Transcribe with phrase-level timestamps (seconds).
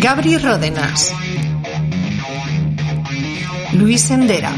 [0.00, 1.12] Gabri Ródenas.
[3.74, 4.50] Luis Endera.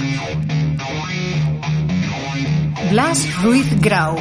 [2.90, 4.16] Blas Ruiz Grau.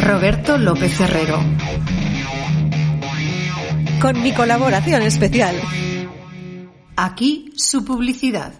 [0.00, 1.38] Roberto López Herrero.
[4.02, 5.54] Con mi colaboración especial.
[6.96, 8.52] Aquí su publicidad.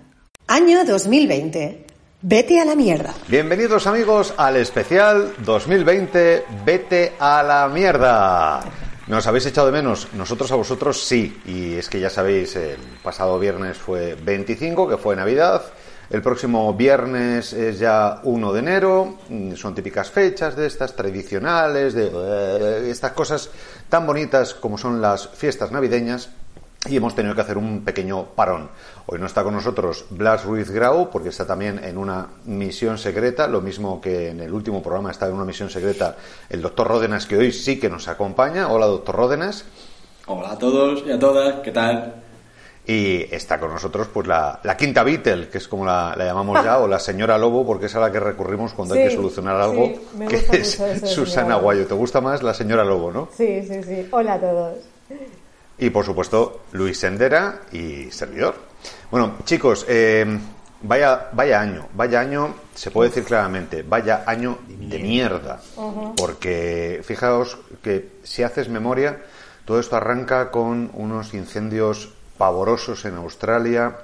[0.47, 1.87] Año 2020.
[2.23, 3.13] Vete a la mierda.
[3.27, 8.63] Bienvenidos amigos al especial 2020 Vete a la mierda.
[9.11, 10.07] ¿Nos habéis echado de menos?
[10.13, 11.43] Nosotros a vosotros sí.
[11.45, 15.63] Y es que ya sabéis, el pasado viernes fue 25, que fue Navidad.
[16.11, 19.19] El próximo viernes es ya 1 de enero.
[19.29, 23.51] Mm, Son típicas fechas de estas tradicionales, de eh, estas cosas
[23.89, 26.31] tan bonitas como son las fiestas navideñas.
[26.89, 28.71] Y hemos tenido que hacer un pequeño parón.
[29.07, 33.47] Hoy no está con nosotros Blas Ruiz Grau, porque está también en una misión secreta,
[33.49, 36.17] lo mismo que en el último programa está en una misión secreta
[36.49, 38.69] el doctor Ródenas, que hoy sí que nos acompaña.
[38.69, 39.67] Hola, doctor Ródenas.
[40.27, 42.15] Hola a todos y a todas, ¿qué tal?
[42.87, 46.65] Y está con nosotros pues la, la quinta Beatle, que es como la, la llamamos
[46.65, 49.61] ya, o la señora Lobo, porque es a la que recurrimos cuando hay que solucionar
[49.61, 51.57] algo, sí, me que gusta es Susana.
[51.57, 51.87] Guayo.
[51.87, 53.29] ¿Te gusta más la señora Lobo, no?
[53.37, 54.09] Sí, sí, sí.
[54.11, 54.79] Hola a todos.
[55.81, 58.55] Y por supuesto, Luis Sendera y servidor.
[59.11, 60.39] Bueno, chicos, eh,
[60.83, 65.59] vaya, vaya año, vaya año, se puede decir claramente, vaya año de mierda.
[66.19, 69.23] Porque fijaos que si haces memoria,
[69.65, 73.97] todo esto arranca con unos incendios pavorosos en Australia,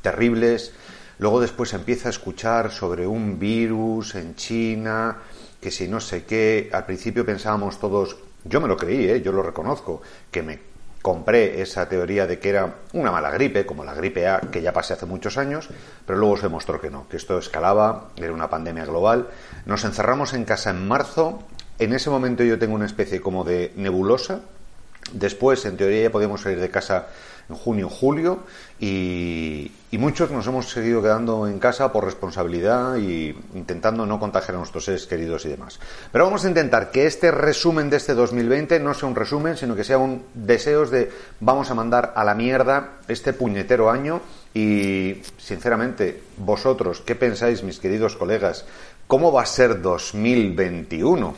[0.00, 0.72] terribles.
[1.18, 5.18] Luego después se empieza a escuchar sobre un virus en China,
[5.60, 9.20] que si no sé qué, al principio pensábamos todos, yo me lo creí, ¿eh?
[9.20, 10.69] yo lo reconozco, que me
[11.02, 14.72] compré esa teoría de que era una mala gripe, como la gripe A, que ya
[14.72, 15.68] pasé hace muchos años,
[16.06, 19.28] pero luego se demostró que no, que esto escalaba, era una pandemia global.
[19.66, 21.42] Nos encerramos en casa en marzo,
[21.78, 24.40] en ese momento yo tengo una especie como de nebulosa,
[25.12, 27.08] Después, en teoría, ya podíamos salir de casa
[27.54, 28.40] junio, julio,
[28.78, 34.54] y, y muchos nos hemos seguido quedando en casa por responsabilidad y intentando no contagiar
[34.54, 35.80] a nuestros seres queridos y demás.
[36.12, 39.74] Pero vamos a intentar que este resumen de este 2020 no sea un resumen, sino
[39.74, 41.10] que sea un deseos de
[41.40, 44.20] vamos a mandar a la mierda este puñetero año
[44.54, 48.64] y, sinceramente, vosotros, ¿qué pensáis, mis queridos colegas?
[49.06, 51.34] ¿Cómo va a ser 2021?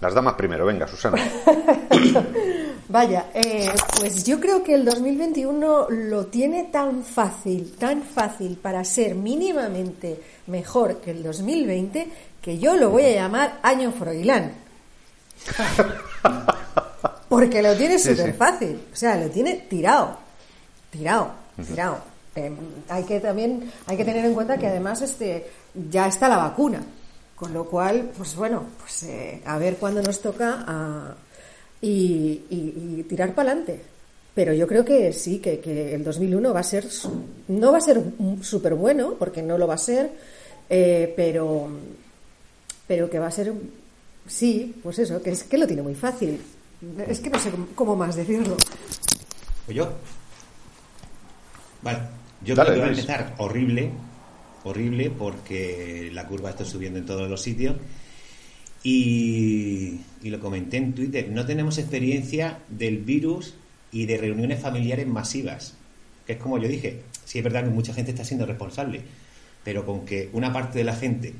[0.00, 1.18] Las damas primero, venga, Susana.
[2.90, 3.70] Vaya, eh,
[4.00, 10.20] pues yo creo que el 2021 lo tiene tan fácil, tan fácil para ser mínimamente
[10.48, 12.08] mejor que el 2020
[12.42, 14.52] que yo lo voy a llamar año Froilán.
[17.28, 20.16] Porque lo tiene súper fácil, o sea, lo tiene tirado,
[20.90, 21.30] tirado,
[21.68, 21.98] tirado.
[22.34, 22.50] Eh,
[22.88, 25.48] hay que también hay que tener en cuenta que además este
[25.90, 26.82] ya está la vacuna,
[27.36, 31.14] con lo cual, pues bueno, pues eh, a ver cuándo nos toca a-
[31.82, 33.80] y, y- y tirar para adelante.
[34.34, 36.86] Pero yo creo que sí, que, que el 2001 va a ser,
[37.48, 38.00] no va a ser
[38.42, 40.10] súper bueno, porque no lo va a ser,
[40.68, 41.68] eh, pero,
[42.86, 43.52] pero que va a ser,
[44.26, 46.40] sí, pues eso, que es que lo tiene muy fácil.
[47.08, 48.56] Es que no sé cómo- más decirlo.
[49.68, 49.88] ¿O yo?
[51.82, 51.98] Vale,
[52.44, 53.90] yo Dale, creo que va a empezar horrible,
[54.64, 57.76] horrible, porque la curva está subiendo en todos los sitios.
[58.82, 63.54] Y, lo comenté en Twitter, no tenemos experiencia del virus
[63.92, 65.74] y de reuniones familiares masivas.
[66.26, 69.02] Que es como yo dije, sí es verdad que mucha gente está siendo responsable,
[69.64, 71.34] pero con que una parte de la gente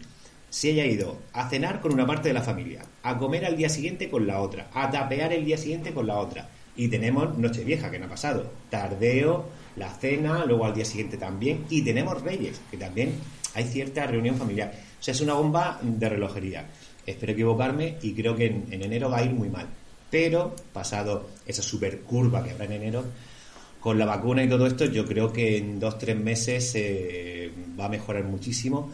[0.50, 3.68] se haya ido a cenar con una parte de la familia, a comer al día
[3.68, 6.48] siguiente con la otra, a tapear el día siguiente con la otra.
[6.76, 11.64] Y tenemos Nochevieja, que no ha pasado, tardeo, la cena, luego al día siguiente también,
[11.70, 13.14] y tenemos Reyes, que también
[13.54, 14.72] hay cierta reunión familiar.
[14.98, 16.66] O sea, es una bomba de relojería.
[17.10, 19.66] Espero equivocarme y creo que en, en enero va a ir muy mal.
[20.10, 23.04] Pero, pasado esa super curva que habrá en enero,
[23.80, 27.86] con la vacuna y todo esto, yo creo que en dos, tres meses eh, va
[27.86, 28.90] a mejorar muchísimo.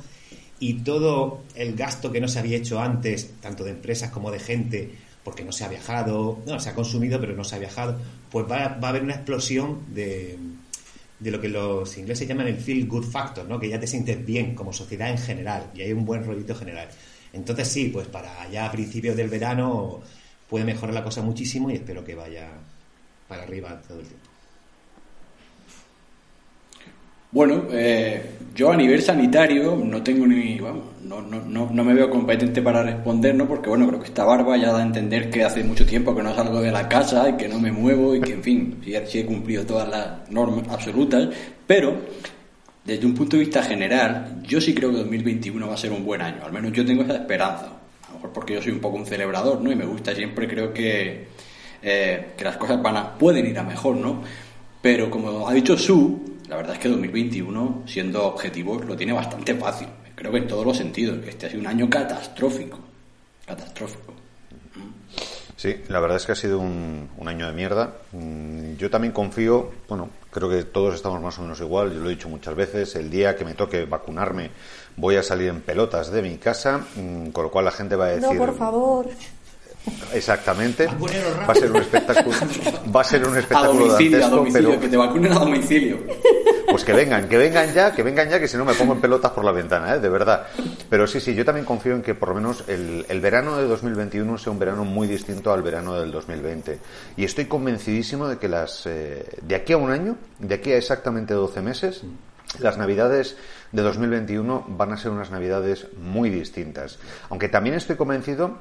[0.58, 4.38] Y todo el gasto que no se había hecho antes, tanto de empresas como de
[4.38, 4.90] gente,
[5.24, 7.98] porque no se ha viajado, no, se ha consumido, pero no se ha viajado,
[8.30, 10.38] pues va, va a haber una explosión de,
[11.18, 13.58] de lo que los ingleses llaman el feel good factor, ¿no?
[13.58, 16.88] que ya te sientes bien como sociedad en general y hay un buen rollito general.
[17.36, 20.00] Entonces sí, pues para ya a principios del verano
[20.48, 22.48] puede mejorar la cosa muchísimo y espero que vaya
[23.28, 24.26] para arriba todo el tiempo.
[27.32, 28.22] Bueno, eh,
[28.54, 32.62] yo a nivel sanitario no tengo ni, vamos, no, no, no, no me veo competente
[32.62, 33.46] para responder, ¿no?
[33.46, 36.22] Porque bueno, creo que esta barba ya da a entender que hace mucho tiempo que
[36.22, 38.94] no salgo de la casa y que no me muevo y que en fin, sí,
[39.06, 41.28] sí he cumplido todas las normas absolutas,
[41.66, 42.00] pero
[42.86, 46.04] desde un punto de vista general, yo sí creo que 2021 va a ser un
[46.04, 48.80] buen año, al menos yo tengo esa esperanza, a lo mejor porque yo soy un
[48.80, 49.72] poco un celebrador, ¿no?
[49.72, 51.26] Y me gusta siempre, creo que,
[51.82, 54.22] eh, que las cosas van a, pueden ir a mejor, ¿no?
[54.80, 59.54] Pero como ha dicho Su, la verdad es que 2021, siendo objetivos, lo tiene bastante
[59.54, 59.88] fácil.
[60.14, 61.18] Creo que en todos los sentidos.
[61.26, 62.78] Este ha sido un año catastrófico.
[63.44, 64.14] Catastrófico.
[65.56, 67.96] Sí, la verdad es que ha sido un, un año de mierda.
[68.12, 72.08] Mm, Yo también confío, bueno, creo que todos estamos más o menos igual, yo lo
[72.08, 74.50] he dicho muchas veces, el día que me toque vacunarme
[74.94, 78.04] voy a salir en pelotas de mi casa, mm, con lo cual la gente va
[78.04, 78.30] a decir...
[78.30, 79.06] No, por favor.
[80.12, 80.86] Exactamente.
[80.86, 82.36] Va a ser un espectáculo,
[82.94, 85.38] va a ser un A espectáculo domicilio, a dantesco, domicilio, pero que te vacunen a
[85.38, 85.98] domicilio.
[86.70, 89.00] pues que vengan, que vengan ya, que vengan ya, que si no me pongo en
[89.00, 90.00] pelotas por la ventana, ¿eh?
[90.00, 90.46] de verdad.
[90.88, 93.66] Pero sí, sí, yo también confío en que por lo menos el, el verano de
[93.66, 96.78] 2021 sea un verano muy distinto al verano del 2020.
[97.16, 100.76] Y estoy convencidísimo de que las, eh, de aquí a un año, de aquí a
[100.76, 102.02] exactamente 12 meses,
[102.58, 103.36] las navidades
[103.72, 106.98] de 2021 van a ser unas navidades muy distintas.
[107.28, 108.58] Aunque también estoy convencido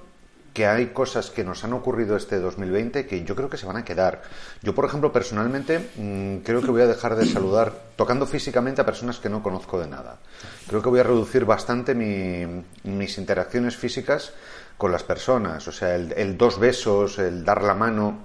[0.56, 3.76] que hay cosas que nos han ocurrido este 2020 que yo creo que se van
[3.76, 4.22] a quedar.
[4.64, 8.86] Yo, por ejemplo, personalmente, mm, creo que voy a dejar de saludar tocando físicamente a
[8.86, 10.16] personas que no conozco de nada.
[10.68, 14.32] Creo que voy a reducir bastante mi- mis interacciones físicas
[14.78, 15.68] con las personas.
[15.68, 18.20] O sea, el, el dos besos, el dar la mano.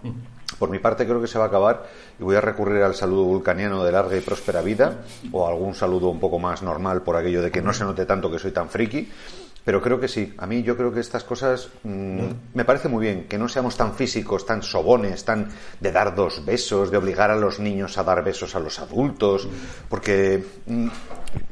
[0.58, 1.86] Por mi parte creo que se va a acabar
[2.18, 4.98] y voy a recurrir al saludo vulcaniano de larga y próspera vida
[5.32, 8.30] o algún saludo un poco más normal por aquello de que no se note tanto
[8.30, 9.10] que soy tan friki.
[9.64, 10.34] Pero creo que sí.
[10.38, 12.20] A mí yo creo que estas cosas mm,
[12.54, 15.48] me parece muy bien, que no seamos tan físicos, tan sobones, tan
[15.80, 19.48] de dar dos besos, de obligar a los niños a dar besos a los adultos,
[19.88, 20.88] porque mm,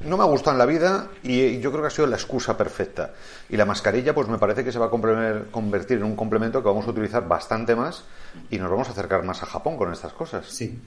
[0.05, 2.56] no me ha gustado en la vida y yo creo que ha sido la excusa
[2.56, 3.12] perfecta.
[3.49, 6.69] Y la mascarilla pues me parece que se va a convertir en un complemento que
[6.69, 8.04] vamos a utilizar bastante más
[8.50, 10.46] y nos vamos a acercar más a Japón con estas cosas.
[10.49, 10.78] Sí.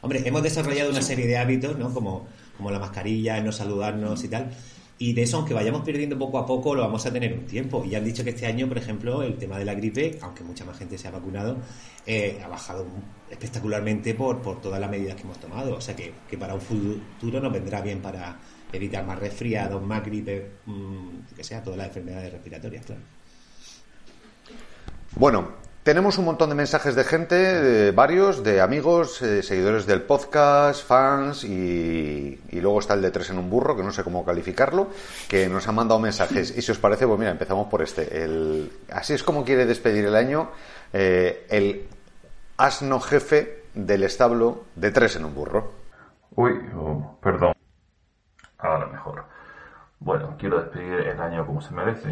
[0.00, 1.92] Hombre, hemos desarrollado una serie de hábitos, ¿no?
[1.92, 2.28] Como,
[2.58, 4.50] como la mascarilla, el no saludarnos y tal.
[4.96, 7.84] Y de eso, aunque vayamos perdiendo poco a poco, lo vamos a tener un tiempo.
[7.84, 10.44] Y ya han dicho que este año, por ejemplo, el tema de la gripe, aunque
[10.44, 11.56] mucha más gente se ha vacunado,
[12.06, 12.86] eh, ha bajado
[13.28, 15.76] espectacularmente por, por todas las medidas que hemos tomado.
[15.76, 18.38] O sea que, que para un futuro nos vendrá bien para
[18.72, 23.02] evitar más resfriados, más gripe, mm, que sea, todas las enfermedades respiratorias, claro.
[25.16, 30.82] Bueno, tenemos un montón de mensajes de gente, varios, de amigos, eh, seguidores del podcast,
[30.82, 34.24] fans y, y luego está el de tres en un burro, que no sé cómo
[34.24, 34.88] calificarlo,
[35.28, 36.56] que nos han mandado mensajes.
[36.56, 38.70] Y si os parece, pues mira, empezamos por este.
[38.90, 40.48] Así es como quiere despedir el año
[40.94, 41.86] eh, el
[42.56, 45.70] asno jefe del establo de tres en un burro.
[46.34, 47.52] Uy, oh, perdón.
[48.56, 49.26] Ahora mejor.
[50.00, 52.08] Bueno, quiero despedir el año como se merece,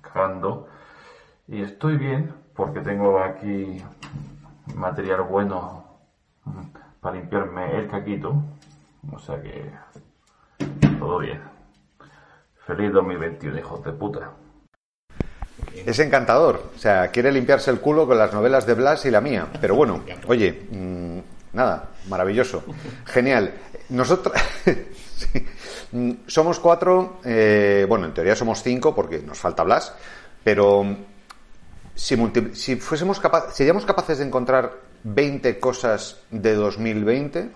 [0.00, 0.66] cagando.
[1.46, 3.82] Y estoy bien porque tengo aquí
[4.74, 5.84] material bueno
[6.44, 6.60] mm,
[7.00, 8.34] para limpiarme el caquito.
[9.12, 9.70] O sea que
[10.98, 11.40] todo bien.
[12.66, 14.30] Feliz 2021, hijos de puta.
[15.74, 19.20] Es encantador, o sea, quiere limpiarse el culo con las novelas de Blas y la
[19.20, 19.48] mía.
[19.60, 21.18] Pero bueno, oye, mm,
[21.54, 22.62] nada, maravilloso,
[23.06, 23.54] genial.
[23.88, 24.34] Nosotros
[25.92, 29.94] mm, somos cuatro, eh, bueno, en teoría somos cinco porque nos falta Blas,
[30.44, 30.84] pero
[31.94, 34.72] si, fuésemos capaces, seríamos capaces de encontrar
[35.04, 37.50] 20 cosas de 2020,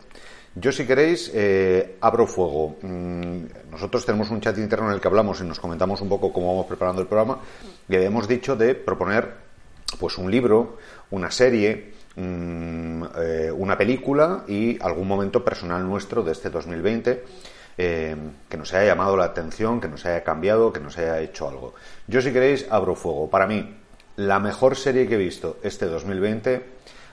[0.57, 2.76] yo si queréis eh, abro fuego.
[2.83, 6.33] Mm, Nosotros tenemos un chat interno en el que hablamos y nos comentamos un poco
[6.33, 7.40] cómo vamos preparando el programa
[7.88, 9.35] y habíamos dicho de proponer
[9.99, 10.78] pues un libro,
[11.11, 17.23] una serie, mm, eh, una película y algún momento personal nuestro de este 2020
[17.78, 18.16] eh,
[18.49, 21.75] que nos haya llamado la atención, que nos haya cambiado, que nos haya hecho algo.
[22.07, 23.28] Yo si queréis abro fuego.
[23.28, 23.76] Para mí,
[24.16, 26.62] la mejor serie que he visto este 2020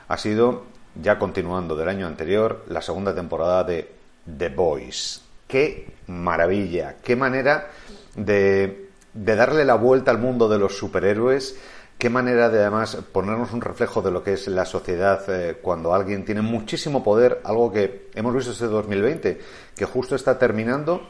[0.07, 0.63] ha sido,
[1.01, 3.89] ya continuando del año anterior, la segunda temporada de
[4.37, 5.21] The Boys.
[5.47, 7.69] Qué maravilla, qué manera
[8.15, 11.57] de, de darle la vuelta al mundo de los superhéroes,
[11.97, 15.93] qué manera de además ponernos un reflejo de lo que es la sociedad eh, cuando
[15.93, 19.41] alguien tiene muchísimo poder, algo que hemos visto este 2020,
[19.75, 21.07] que justo está terminando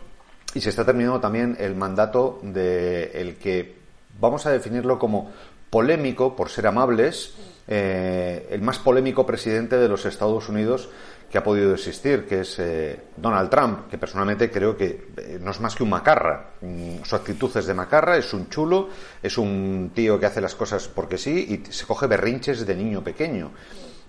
[0.54, 3.76] y se está terminando también el mandato de el que
[4.20, 5.32] vamos a definirlo como
[5.78, 7.34] polémico, por ser amables,
[7.68, 10.90] eh, el más polémico presidente de los Estados Unidos
[11.32, 15.50] que ha podido existir, que es eh, Donald Trump, que personalmente creo que eh, no
[15.50, 16.52] es más que un macarra.
[16.62, 18.90] Mm, Su actitud es de macarra, es un chulo,
[19.24, 23.04] es un tío que hace las cosas porque sí y se coge berrinches de niño
[23.04, 23.50] pequeño.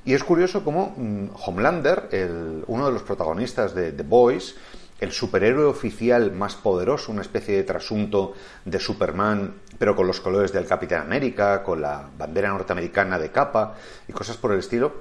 [0.05, 4.55] Y es curioso cómo mm, Homelander, el- uno de los protagonistas de The Boys,
[5.01, 8.35] el superhéroe oficial más poderoso, una especie de trasunto
[8.65, 13.75] de Superman, pero con los colores del Capitán América, con la bandera norteamericana de capa
[14.09, 14.93] y cosas por el estilo,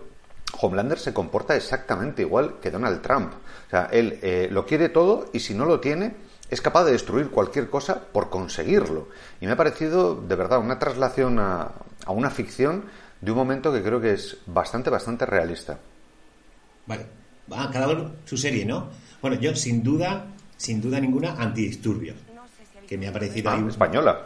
[0.60, 3.34] Homelander se comporta exactamente igual que Donald Trump.
[3.68, 6.16] O sea, él eh, lo quiere todo y si no lo tiene,
[6.50, 9.08] es capaz de destruir cualquier cosa por conseguirlo.
[9.42, 11.72] Y me ha parecido, de verdad, una traslación a,
[12.06, 12.86] a una ficción
[13.22, 15.80] de un momento que creo que es bastante, bastante realista.
[16.86, 17.06] Vale.
[17.52, 18.90] Ah, cada uno su serie, ¿no?
[19.24, 20.28] Bueno, yo sin duda,
[20.58, 22.18] sin duda ninguna, antidisturbios.
[22.86, 24.26] Que me ha parecido Ah, ahí un- española.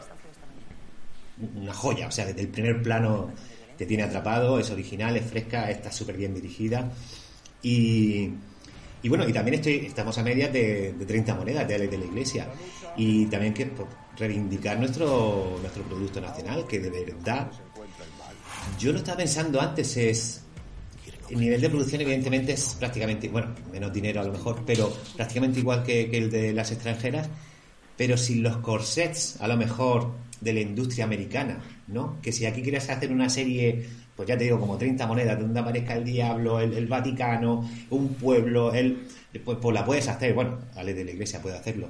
[1.55, 2.07] una joya.
[2.07, 3.31] O sea, desde el primer plano
[3.77, 6.91] te tiene atrapado, es original, es fresca, está súper bien dirigida.
[7.61, 8.31] Y,
[9.03, 11.97] y bueno, y también estoy, estamos a medias de, de 30 monedas de Alex de
[11.99, 12.47] la Iglesia.
[12.97, 13.87] Y también que por
[14.17, 17.51] reivindicar nuestro, nuestro producto nacional, que de verdad,
[18.79, 20.41] yo lo estaba pensando antes, es
[21.29, 25.59] el nivel de producción evidentemente es prácticamente, bueno, menos dinero a lo mejor, pero prácticamente
[25.59, 27.27] igual que, el de las extranjeras,
[27.95, 32.21] pero sin los corsets a lo mejor de la industria americana, ¿no?
[32.21, 35.59] Que si aquí quieres hacer una serie, pues ya te digo, como 30 monedas, donde
[35.59, 39.07] aparezca el diablo, el, Vaticano, un pueblo, el,
[39.43, 41.89] pues, pues la puedes hacer, bueno, Ale de la Iglesia puede hacerlo.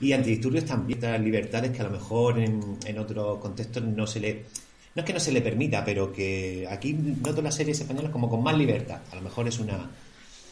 [0.00, 4.20] Y antidisturbios también, estas libertades que a lo mejor en, en otros contextos no se
[4.20, 4.44] le...
[4.94, 8.28] No es que no se le permita, pero que aquí noto las series españolas como
[8.30, 9.00] con más libertad.
[9.10, 9.90] A lo mejor es una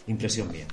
[0.06, 0.66] impresión mía.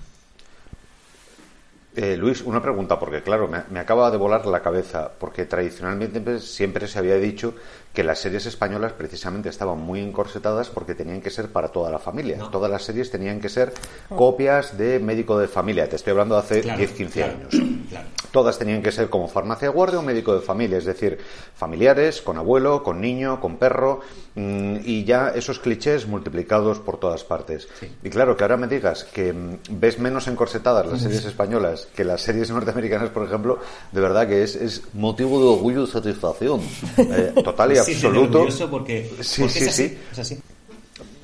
[1.96, 6.40] Eh, Luis, una pregunta, porque claro, me, me acaba de volar la cabeza, porque tradicionalmente
[6.40, 7.56] siempre se había dicho
[7.94, 11.98] que las series españolas precisamente estaban muy encorsetadas porque tenían que ser para toda la
[12.00, 12.38] familia.
[12.38, 12.50] No.
[12.50, 13.74] Todas las series tenían que ser
[14.16, 15.90] copias de médico de familia.
[15.90, 17.56] Te estoy hablando de hace Claro, 10, 15 claro, años.
[17.90, 18.08] claro.
[18.32, 21.18] Todas tenían que ser como farmacia de guardia o médico de familia, es decir,
[21.56, 24.02] familiares, con abuelo, con niño, con perro,
[24.36, 27.68] mm, y ya esos clichés multiplicados por todas partes.
[27.80, 27.92] Sí.
[28.04, 32.04] Y claro, que ahora me digas que mm, ves menos encorsetadas las series españolas que
[32.04, 33.58] las series norteamericanas, por ejemplo,
[33.92, 36.62] de verdad que es, es motivo de orgullo y satisfacción.
[37.00, 38.48] Eh, total y Sí, estoy absoluto.
[38.70, 39.98] porque, Sí, porque sí, es así, sí.
[40.12, 40.40] es así.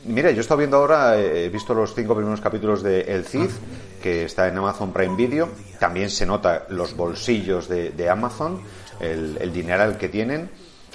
[0.05, 3.25] Mira, yo he estado viendo ahora, eh, he visto los cinco primeros capítulos de El
[3.25, 3.49] Cid,
[4.01, 5.49] que está en Amazon Prime Video.
[5.79, 8.61] También se nota los bolsillos de, de Amazon,
[8.99, 10.49] el, el dineral que tienen.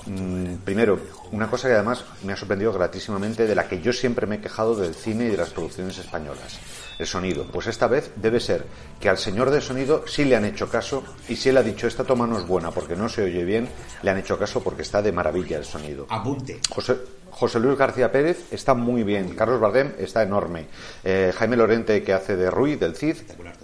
[0.07, 0.99] Mm, primero,
[1.33, 4.41] una cosa que además me ha sorprendido gratísimamente, de la que yo siempre me he
[4.41, 6.59] quejado del cine y de las producciones españolas.
[6.99, 7.45] El sonido.
[7.45, 8.67] Pues esta vez debe ser
[9.01, 11.87] que al señor de sonido sí le han hecho caso y si él ha dicho
[11.87, 13.69] esta toma no es buena porque no se oye bien,
[14.03, 16.07] le han hecho caso porque está de maravilla el sonido.
[16.11, 16.61] Apunte.
[16.69, 16.99] José,
[17.31, 19.35] José Luis García Pérez está muy bien.
[19.35, 20.67] Carlos Bardem está enorme.
[21.03, 23.17] Eh, Jaime Lorente, que hace de Rui, del Cid,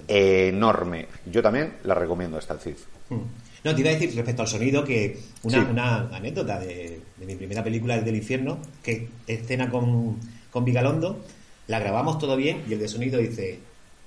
[0.09, 1.09] enorme.
[1.27, 2.77] Yo también la recomiendo hasta el Cid.
[3.11, 3.46] Mm.
[3.67, 5.71] No, te iba a decir respecto al sonido que una, Sí.
[5.71, 10.21] una anécdota de, de mi primera película, El del infierno, que escena con,
[10.53, 11.25] con Vigalondo,
[11.67, 13.59] la grabamos todo bien y el de sonido dice,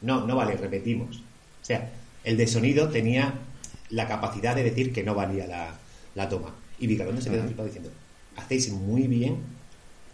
[0.01, 1.17] no, no vale, repetimos.
[1.61, 1.91] O sea,
[2.23, 3.33] el de sonido tenía
[3.89, 5.77] la capacidad de decir que no valía la,
[6.15, 6.55] la toma.
[6.79, 7.91] Y Vigalondo se quedó flipado diciendo,
[8.37, 9.35] hacéis muy bien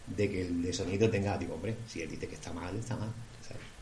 [0.07, 2.95] de que el de sonido tenga, digo, hombre, si él dice que está mal, está
[2.95, 3.09] mal.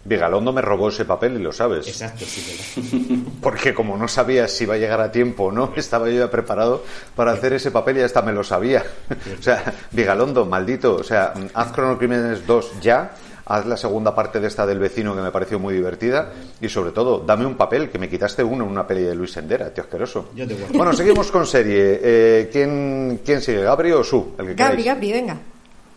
[0.05, 1.87] Vigalondo me robó ese papel y lo sabes.
[1.87, 3.23] Exacto, sí, ¿verdad?
[3.41, 6.31] Porque como no sabía si iba a llegar a tiempo o no, estaba yo ya
[6.31, 6.83] preparado
[7.15, 8.83] para hacer ese papel y hasta me lo sabía.
[9.39, 10.95] O sea, Vigalondo, maldito.
[10.95, 13.11] O sea, haz Chrono Crímenes 2 ya.
[13.45, 16.31] Haz la segunda parte de esta del vecino que me pareció muy divertida.
[16.61, 19.33] Y sobre todo, dame un papel, que me quitaste uno en una peli de Luis
[19.33, 20.29] Sendera, tío asqueroso.
[20.33, 20.55] Yo te.
[20.73, 21.99] Bueno, seguimos con serie.
[22.01, 23.63] Eh, ¿quién, ¿Quién sigue?
[23.63, 24.33] ¿Gabri o Su?
[24.37, 24.85] El que Gabri, queráis.
[24.85, 25.37] Gabri, venga.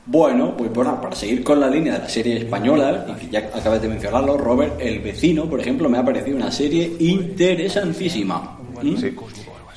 [0.09, 3.41] Bueno, pues bueno, para seguir con la línea de la serie española, y que ya
[3.53, 8.57] acabas de mencionarlo, Robert, El Vecino, por ejemplo, me ha parecido una serie interesantísima.
[8.81, 8.97] ¿Mm?
[8.97, 9.17] Sí.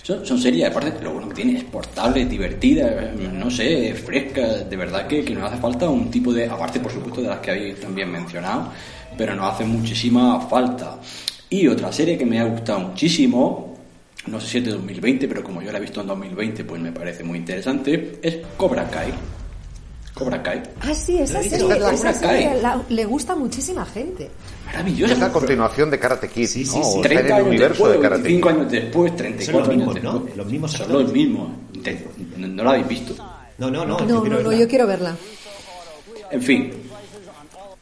[0.04, 4.76] Son, son series, aparte, lo bueno que tiene es portable, divertida, no sé, fresca, de
[4.76, 7.52] verdad que, que nos hace falta un tipo de, aparte por supuesto de las que
[7.52, 8.72] habéis también mencionado,
[9.18, 11.00] pero nos hace muchísima falta.
[11.50, 13.76] Y otra serie que me ha gustado muchísimo,
[14.28, 16.82] no sé si es de 2020, pero como yo la he visto en 2020, pues
[16.82, 19.12] me parece muy interesante, es Cobra Kai.
[20.20, 20.62] Cobra Kai.
[20.82, 22.44] Ah, sí, esa serie, Cobra esa Kai.
[22.44, 24.30] serie la- le gusta a muchísima gente.
[24.66, 25.14] Maravillosa.
[25.14, 26.84] Es la continuación de Karate Kid, Sí, sí, ¿no?
[26.84, 26.90] sí.
[26.94, 28.56] O está en 30 el años universo después, de Karate 25 Kid.
[28.58, 30.14] años después, 34 Son los años mismos, ¿no?
[30.20, 30.38] después.
[30.38, 31.50] Los mismos Son los mismos.
[32.38, 33.16] No, no lo habéis visto.
[33.58, 33.98] No, no, no.
[34.00, 35.16] No, no, quiero no, yo quiero verla.
[36.32, 36.72] En fin,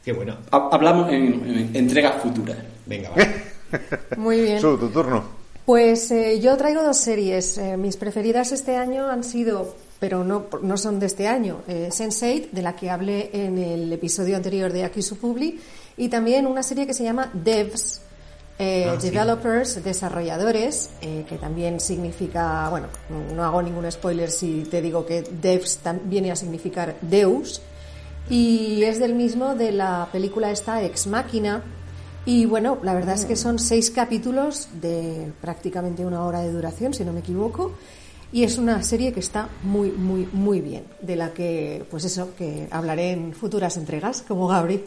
[0.06, 0.38] Qué bueno.
[0.52, 2.58] ha- hablamos en, en entregas futuras.
[2.86, 4.18] Venga, va.
[4.18, 4.62] Muy bien.
[4.62, 5.24] Su, tu turno.
[5.66, 7.58] Pues eh, yo traigo dos series.
[7.58, 11.62] Eh, mis preferidas este año han sido pero no, no son de este año.
[11.68, 15.60] Eh, Sense8, de la que hablé en el episodio anterior de Aquí su Publi,
[15.98, 18.02] y también una serie que se llama Devs,
[18.60, 19.10] eh, Ah, sí.
[19.10, 22.88] Developers, desarrolladores, eh, que también significa, bueno,
[23.36, 27.62] no hago ningún spoiler si te digo que Devs viene a significar Deus,
[28.30, 31.64] y es del mismo de la película esta Ex Máquina.
[32.26, 36.94] Y bueno, la verdad es que son seis capítulos de prácticamente una hora de duración,
[36.94, 37.72] si no me equivoco.
[38.32, 42.36] Y es una serie que está muy, muy, muy bien, de la que, pues eso,
[42.36, 44.84] que hablaré en futuras entregas, como Gabri.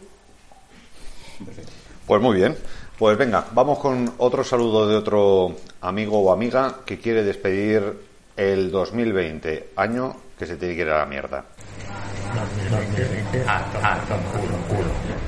[2.07, 2.57] Pues muy bien.
[2.99, 7.97] Pues venga, vamos con otro saludo de otro amigo o amiga que quiere despedir
[8.37, 11.45] el 2020, año que se tiene que ir a la mierda.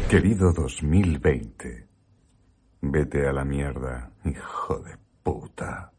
[0.09, 1.87] Querido 2020,
[2.83, 5.92] vete a la mierda, hijo de puta.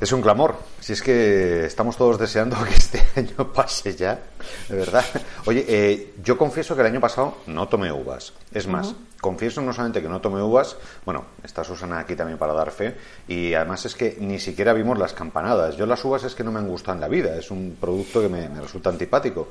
[0.00, 0.56] Es un clamor.
[0.80, 4.20] Si es que estamos todos deseando que este año pase ya,
[4.68, 5.04] de verdad.
[5.46, 8.32] Oye, eh, yo confieso que el año pasado no tomé uvas.
[8.52, 12.52] Es más, confieso no solamente que no tomé uvas, bueno, está Susana aquí también para
[12.52, 12.96] dar fe,
[13.28, 15.76] y además es que ni siquiera vimos las campanadas.
[15.76, 18.20] Yo las uvas es que no me han gustado en la vida, es un producto
[18.20, 19.48] que me, me resulta antipático.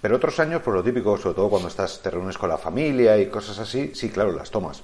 [0.00, 3.16] Pero otros años, pues lo típico, sobre todo cuando estás, te reúnes con la familia
[3.18, 4.82] y cosas así, sí, claro, las tomas.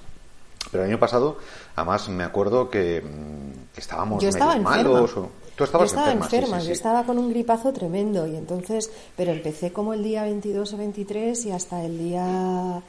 [0.71, 1.37] Pero el año pasado,
[1.75, 4.91] además, me acuerdo que, mm, estábamos Yo estaba medio enferma.
[4.93, 5.17] malos.
[5.17, 6.77] o- Tú estabas yo estaba enferma, sí, enferma, sí, yo sí.
[6.77, 11.45] estaba con un gripazo tremendo y entonces, pero empecé como el día 22 o 23
[11.47, 12.81] y hasta el día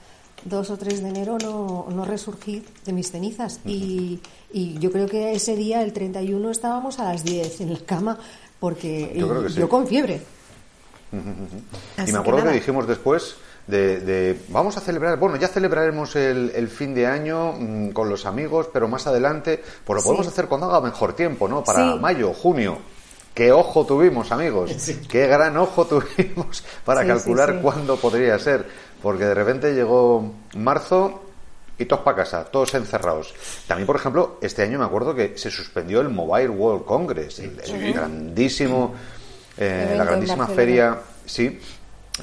[0.44, 4.20] 2 o 3 de enero no, no resurgí de mis cenizas y,
[4.52, 8.18] y yo creo que ese día, el 31, estábamos a las 10 en la cama
[8.60, 9.14] porque
[9.56, 10.22] Yo con fiebre.
[11.12, 13.34] Y me acuerdo que, dijimos después
[13.70, 18.08] de, de, vamos a celebrar, bueno, ya celebraremos el, el fin de año mm, con
[18.08, 20.06] los amigos, pero más adelante, pues lo Sí.
[20.08, 21.62] podemos hacer cuando haga mejor tiempo, ¿no?
[21.64, 21.98] Para Sí.
[21.98, 22.78] mayo, junio.
[23.34, 24.72] Qué ojo tuvimos, amigos.
[25.08, 28.66] Qué gran ojo tuvimos para calcular cuándo podría ser.
[29.00, 31.22] Porque de repente llegó marzo
[31.78, 33.32] y todos para casa, todos encerrados.
[33.66, 37.58] También, por ejemplo, este año me acuerdo que se suspendió el Mobile World Congress, el,
[37.64, 38.94] el grandísimo,
[39.56, 41.58] eh, la grandísima feria, sí,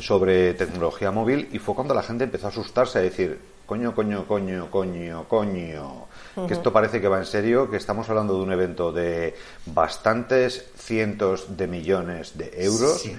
[0.01, 4.25] sobre tecnología móvil y fue cuando la gente empezó a asustarse a decir, coño, coño,
[4.27, 6.05] coño, coño, coño,
[6.47, 10.65] que esto parece que va en serio, que estamos hablando de un evento de bastantes
[10.77, 13.15] cientos de millones de euros Sí.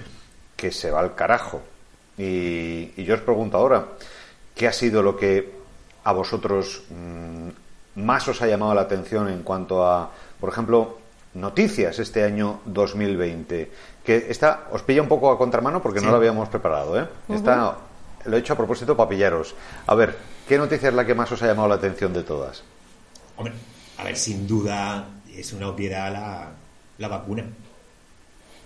[0.55, 1.61] que se va al carajo.
[2.17, 3.85] Y, y yo os pregunto ahora,
[4.55, 5.51] ¿qué ha sido lo que
[6.03, 10.98] a vosotros mm, más os ha llamado la atención en cuanto a, por ejemplo,
[11.33, 13.71] noticias este año 2020?
[14.03, 17.07] Que esta os pilla un poco a contramano porque no lo habíamos preparado, ¿eh?
[17.29, 17.77] Esta
[18.25, 19.55] lo he hecho a propósito para pillaros.
[19.87, 22.63] A ver, ¿qué noticia es la que más os ha llamado la atención de todas?
[23.37, 23.53] Hombre,
[23.97, 26.49] a ver, sin duda es una obviedad la,
[26.97, 27.45] la vacuna.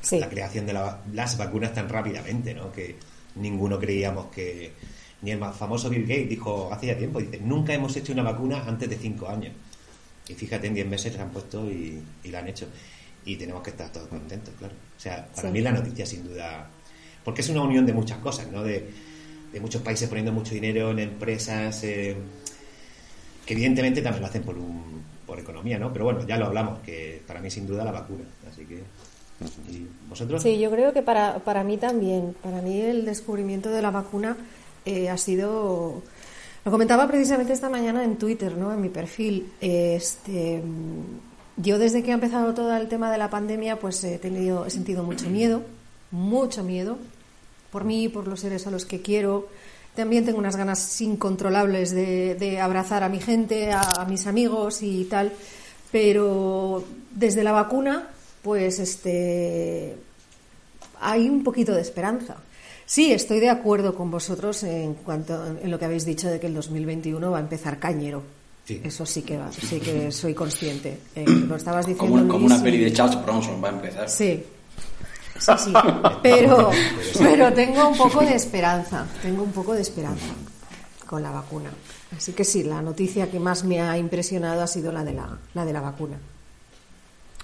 [0.02, 0.19] Sí.
[0.19, 2.71] La creación de la- las vacunas tan rápidamente, ¿no?
[2.71, 2.95] Que
[3.36, 4.73] ninguno creíamos que...
[5.21, 8.23] Ni el más famoso Bill Gates dijo hace ya tiempo, dice, nunca hemos hecho una
[8.23, 9.54] vacuna antes de cinco años.
[10.27, 12.67] Y fíjate, en 10 meses la han puesto y, y la han hecho.
[13.25, 14.73] Y tenemos que estar todos contentos, claro.
[14.97, 15.53] O sea, para Sí.
[15.53, 16.69] mí la noticia sin duda...
[17.23, 18.63] Porque es una unión de muchas cosas, ¿no?
[18.63, 18.86] De,
[19.53, 21.83] de muchos países poniendo mucho dinero en empresas...
[21.83, 22.15] eh,
[23.45, 25.91] que evidentemente también lo hacen por un, por economía, ¿no?
[25.91, 28.23] Pero bueno, ya lo hablamos, que para mí sin duda la vacuna.
[28.49, 28.81] Así que.
[29.69, 30.41] ¿Y vosotros?
[30.41, 32.36] Sí, yo creo que para, para mí también.
[32.41, 34.38] Para mí el descubrimiento de la vacuna
[34.86, 36.01] eh, ha sido.
[36.65, 38.73] Lo comentaba precisamente esta mañana en Twitter, ¿no?
[38.73, 39.52] En mi perfil.
[39.60, 40.62] Este,
[41.58, 44.69] yo desde que ha empezado todo el tema de la pandemia, pues he tenido, he
[44.69, 45.62] sentido mucho miedo,
[46.12, 46.97] mucho miedo
[47.69, 49.49] por mí, por los seres a los que quiero.
[49.93, 54.84] También tengo unas ganas incontrolables de, de abrazar a mi gente, a, a mis amigos
[54.84, 55.34] y tal.
[55.91, 58.08] Pero desde la vacuna,
[58.41, 59.97] pues este
[61.02, 62.38] hay un poquito de esperanza.
[62.86, 66.48] Sí, estoy de acuerdo con vosotros en cuanto en lo que habéis dicho de que
[66.48, 68.22] el 2021 va a empezar cañero.
[68.65, 68.82] Sí.
[68.84, 71.00] Eso sí que va, sí que soy consciente.
[71.15, 72.13] Eh, lo estabas diciendo.
[72.15, 74.10] Como, como Luis, una peli de Charles Bronson va a empezar.
[74.10, 74.43] Sí.
[75.39, 75.74] Sí, sí.
[76.22, 76.69] Pero,
[77.17, 79.06] pero tengo un poco de esperanza.
[79.22, 80.28] Tengo un poco de esperanza
[81.08, 81.69] con la vacuna.
[82.15, 85.38] Así que sí, la noticia que más me ha impresionado ha sido la de la,
[85.54, 86.17] la de la vacuna.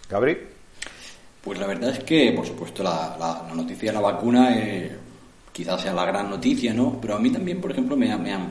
[0.10, 0.38] Gabri.
[1.42, 4.98] Pues la verdad es que, por supuesto, la, la- la noticia de la vacuna eh,
[5.60, 7.02] quizás sea la gran noticia, ¿no?
[7.02, 8.48] Pero a mí también, por ejemplo, me, me han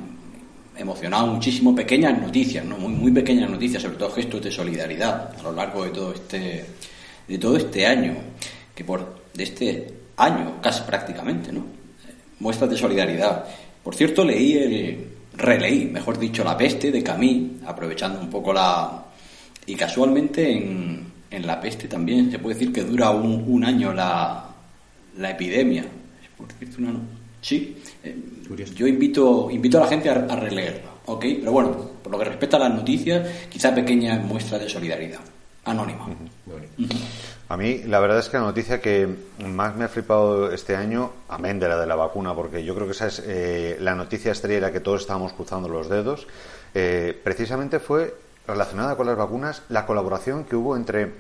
[0.76, 2.76] emocionado muchísimo pequeñas noticias, ¿no?
[2.76, 6.66] Muy, pequeñas noticias, sobre todo gestos de solidaridad a lo largo de todo este,
[7.26, 8.12] de todo este año,
[8.74, 11.64] que por de este año casi prácticamente, ¿no?
[12.40, 13.46] Muestras de solidaridad.
[13.82, 19.06] Por cierto, leí el releí, mejor dicho, La peste de Camus, aprovechando un poco la
[19.64, 23.92] y casualmente en en la peste también se puede decir que dura un, un año
[23.92, 24.48] la,
[25.16, 25.84] la epidemia.
[26.38, 26.98] Por decirte una-
[27.40, 28.16] Sí, eh,
[28.74, 31.24] yo invito, invito a la gente a, a releerlo, ¿ok?
[31.40, 31.70] Pero bueno,
[32.02, 35.20] por lo que respecta a las noticias, quizá pequeña muestra de solidaridad.
[35.64, 36.08] Anónima.
[37.50, 39.08] A mí, la verdad es que la noticia que
[39.46, 42.86] más me ha flipado este año, amén de la de la vacuna, porque yo creo
[42.86, 46.26] que esa es eh, la noticia estrella la que todos estábamos cruzando los dedos,
[46.74, 48.14] eh, precisamente fue
[48.46, 51.12] relacionada con las vacunas la colaboración que hubo entre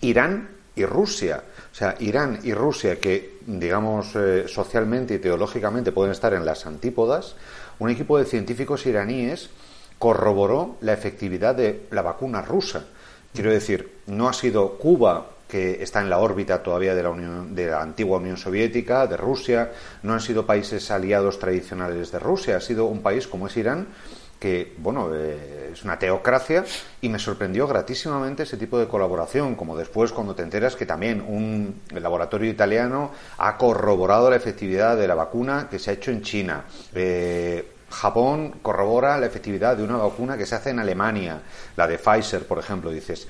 [0.00, 1.42] Irán y Rusia.
[1.76, 6.64] O sea, Irán y Rusia, que digamos eh, socialmente y teológicamente pueden estar en las
[6.64, 7.36] antípodas,
[7.78, 9.50] un equipo de científicos iraníes
[9.98, 12.86] corroboró la efectividad de la vacuna rusa.
[13.34, 17.54] Quiero decir, no ha sido Cuba que está en la órbita todavía de la, Unión,
[17.54, 19.70] de la antigua Unión Soviética, de Rusia,
[20.02, 23.88] no han sido países aliados tradicionales de Rusia, ha sido un país como es Irán
[24.38, 26.64] que, bueno, eh, es una teocracia
[27.00, 31.20] y me sorprendió gratísimamente ese tipo de colaboración, como después cuando te enteras que también
[31.20, 36.22] un laboratorio italiano ha corroborado la efectividad de la vacuna que se ha hecho en
[36.22, 36.64] China.
[36.94, 41.40] Eh, Japón corrobora la efectividad de una vacuna que se hace en Alemania,
[41.76, 43.28] la de Pfizer, por ejemplo, dices.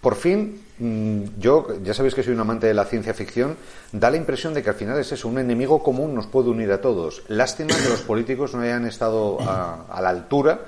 [0.00, 3.56] Por fin, mm, yo, ya sabéis que soy un amante de la ciencia ficción,
[3.92, 6.72] da la impresión de que al final es eso, un enemigo común nos puede unir
[6.72, 7.22] a todos.
[7.28, 10.60] Lástima que los políticos no hayan estado a, la altura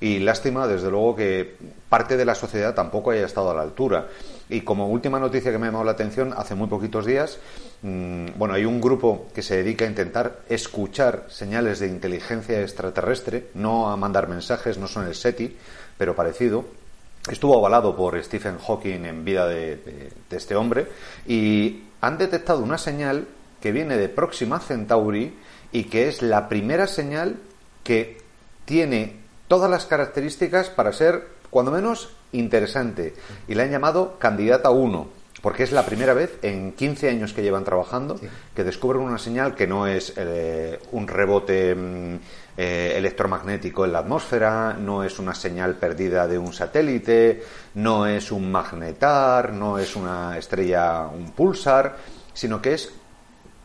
[0.00, 1.56] y lástima, desde luego, que
[1.88, 4.06] parte de la sociedad tampoco haya estado a la altura.
[4.48, 7.40] Y como última noticia que me ha llamado la atención, hace muy poquitos días,
[7.82, 13.48] mm, bueno, hay un grupo que se dedica a intentar escuchar señales de inteligencia extraterrestre,
[13.54, 15.56] no a mandar mensajes, no son el SETI,
[15.98, 16.85] pero parecido.
[17.30, 20.86] Estuvo avalado por Stephen Hawking en vida de, de- de este hombre
[21.26, 23.26] y han detectado una señal
[23.60, 25.34] que viene de Próxima Centauri
[25.72, 27.36] y que es la primera señal
[27.82, 28.18] que
[28.64, 29.16] tiene
[29.48, 33.14] todas las características para ser, cuando menos, interesante.
[33.48, 35.08] Y la han llamado Candidata 1,
[35.42, 38.18] porque es la primera vez en 15 años que llevan trabajando
[38.54, 42.16] que descubren una señal que no es eh, un rebote mm,
[42.56, 47.42] eh, electromagnético en la atmósfera, no es una señal perdida de un satélite,
[47.74, 51.96] no es un magnetar, no es una estrella, un pulsar,
[52.32, 52.92] sino que es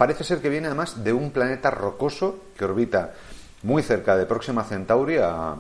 [0.01, 3.13] Parece ser que viene además de un planeta rocoso que orbita
[3.61, 5.53] muy cerca de Próxima Centauri a,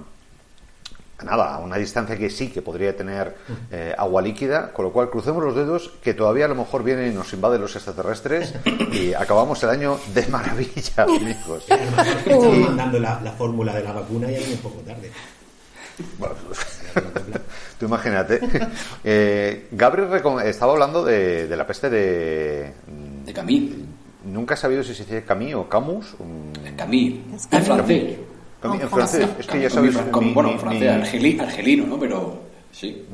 [1.21, 3.35] a nada, a una distancia que sí que podría tener
[3.71, 7.11] eh, agua líquida, con lo cual crucemos los dedos que todavía a lo mejor vienen
[7.11, 8.53] y nos invaden los extraterrestres
[8.91, 11.65] y acabamos el año de maravilla, amigos.
[11.69, 15.11] Estamos mandando la, la fórmula de la vacuna y viene un poco tarde.
[16.17, 16.35] Bueno,
[17.79, 18.39] tú imagínate.
[19.03, 20.09] Eh, Gabriel
[20.45, 22.73] estaba hablando de, de la peste de...
[23.25, 23.71] De Camus.
[24.25, 26.13] Nunca he sabido si se dice Camus o Camus.
[26.17, 27.13] mm, Camus.
[27.51, 28.17] En francés.
[28.63, 29.29] En francés.
[29.39, 29.95] Es que ya sabes...
[29.95, 31.99] mi- bueno, mi- francés, mi- argeli- argelino, ¿no?
[31.99, 33.05] Pero sí.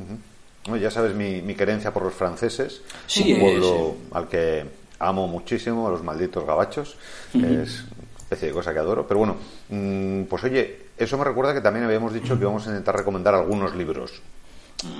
[0.79, 4.65] Ya sabes mi, mi querencia por los franceses, Sí, un pueblo al que
[4.99, 6.97] amo muchísimo, a los malditos gabachos,
[7.33, 9.07] es una especie de cosa que adoro.
[9.07, 9.37] Pero bueno,
[9.69, 13.33] mm, pues oye, eso me recuerda que también habíamos dicho que vamos a intentar recomendar
[13.35, 14.21] algunos libros.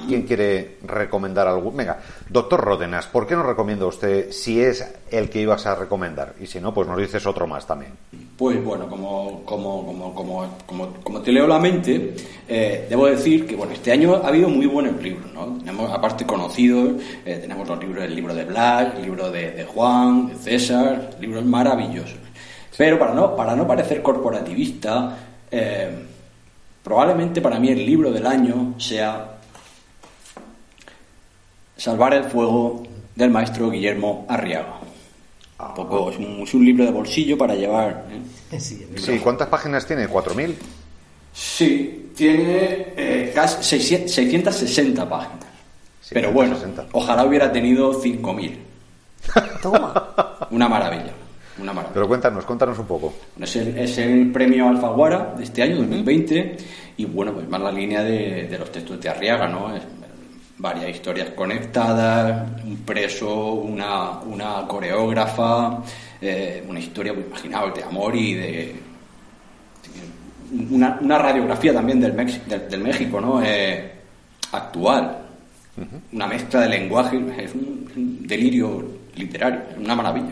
[0.08, 1.78] ¿Quién quiere recomendar algún?
[1.78, 6.34] Venga, doctor Ródenas, ¿por qué no recomienda usted si es el que ibas a recomendar?
[6.42, 7.92] Y si no, pues nos dices otro más también.
[8.36, 12.16] Pues bueno, como, como, como, como, como, te leo la mente,
[12.48, 15.58] eh, debo decir que bueno, este año ha habido muy buenos libros, ¿no?
[15.60, 19.66] Tenemos, aparte conocidos, eh, tenemos los libros, el libro de Blas, el libro de, de
[19.66, 22.18] Juan, de César, libros maravillosos.
[22.76, 25.18] Pero para no, para no parecer corporativista,
[25.52, 25.90] eh,
[26.84, 29.37] probablemente para mí el libro del año sea
[31.78, 32.84] Salvar el fuego
[33.16, 34.80] del maestro Guillermo Arriaga.
[35.60, 38.06] Un poco, es, un, es un libro de bolsillo para llevar.
[38.52, 38.60] ¿eh?
[38.60, 38.86] Sí,
[39.24, 40.08] ¿cuántas páginas tiene?
[40.08, 40.54] ¿4.000?
[41.34, 45.46] Sí, tiene eh, casi 600 660 páginas.
[46.10, 46.56] Pero bueno,
[46.94, 48.58] ojalá hubiera tenido 5.000.
[49.62, 50.48] Toma.
[50.52, 51.12] Una maravilla.
[51.60, 51.94] Una maravilla.
[51.94, 53.14] Pero cuéntanos, cuéntanos un poco.
[53.40, 56.58] Es el, es el premio Alfaguara de este año, 2020,
[56.98, 59.76] y bueno, pues más la línea de, de los textos de Arriaga, ¿no?
[59.76, 59.84] Es-
[60.60, 65.84] varias historias conectadas, un preso, una, una coreógrafa,
[66.22, 68.76] eh, una historia, pues, imaginaos, de amor y de...
[70.72, 73.42] Una, una radiografía también del, Mex- del, del México, ¿no?
[73.44, 73.92] Eh,
[74.52, 75.18] actual.
[76.12, 78.84] Una mezcla de lenguaje, es un, delirio
[79.16, 80.32] literario, es una maravilla.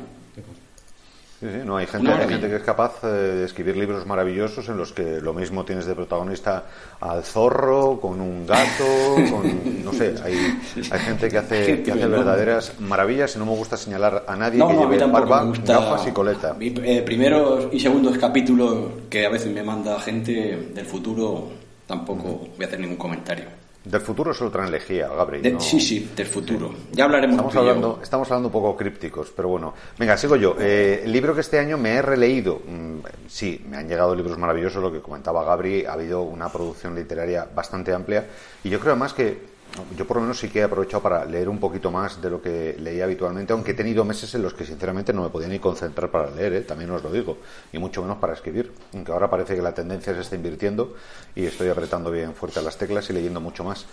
[1.45, 4.67] Sí, sí, no, hay gente, hay gente que es capaz eh, de escribir libros maravillosos
[4.67, 6.63] en los que lo mismo tienes de protagonista
[6.99, 8.83] al zorro, con un gato,
[9.29, 13.51] con, no sé, hay, hay gente que hace, que hace verdaderas maravillas y no me
[13.51, 15.73] gusta señalar a nadie No, que no, lleve barba, gusta.
[15.73, 16.55] gafas y coleta.
[16.59, 21.49] Eh, primeros y segundos capítulos que a veces me manda gente del futuro,
[21.85, 23.64] tampoco voy a hacer ningún comentario.
[23.85, 25.43] Del futuro solo traen lejía, Gabriel.
[25.43, 26.73] De- no- Sí, sí, del futuro.
[26.91, 29.73] Ya hablaremos Estamos hablando, estamos hablando un poco crípticos, pero bueno.
[29.99, 30.55] Venga, sigo yo.
[30.59, 32.61] Eh, el libro que este año me he releído.
[32.67, 35.85] mm, sí, me han llegado libros maravillosos, lo que comentaba Gabri.
[35.85, 38.25] Ha habido una producción literaria bastante amplia.
[38.63, 39.54] Y yo creo además que
[39.97, 42.41] yo por lo menos sí que he aprovechado para leer un poquito más de lo
[42.41, 45.59] que leía habitualmente, aunque he tenido meses en los que sinceramente no me podía ni
[45.59, 46.61] concentrar para leer, ¿eh?
[46.61, 47.37] también os lo digo,
[47.71, 50.95] y mucho menos para escribir, aunque ahora parece que la tendencia se está invirtiendo
[51.35, 53.85] y estoy apretando bien fuerte las teclas y leyendo mucho más.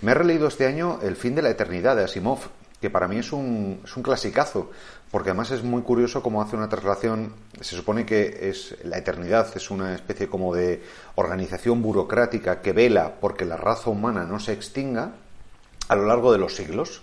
[0.00, 2.38] Me he releído este año El fin de la eternidad de Asimov,
[2.80, 4.70] que para mí es un, es un clasicazo,
[5.10, 9.48] porque además es muy curioso cómo hace una traslación, se supone que es la eternidad
[9.56, 10.82] es una especie como de
[11.16, 15.12] organización burocrática que vela porque la raza humana no se extinga
[15.88, 17.02] a lo largo de los siglos.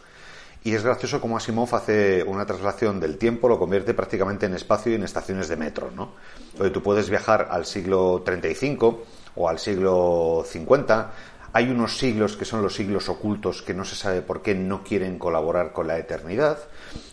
[0.63, 4.91] Y es gracioso cómo Asimov hace una traslación del tiempo, lo convierte prácticamente en espacio
[4.91, 6.13] y en estaciones de metro, ¿no?
[6.57, 9.03] Donde tú puedes viajar al siglo 35
[9.35, 11.11] o al siglo 50.
[11.53, 14.83] Hay unos siglos que son los siglos ocultos que no se sabe por qué no
[14.83, 16.57] quieren colaborar con la eternidad.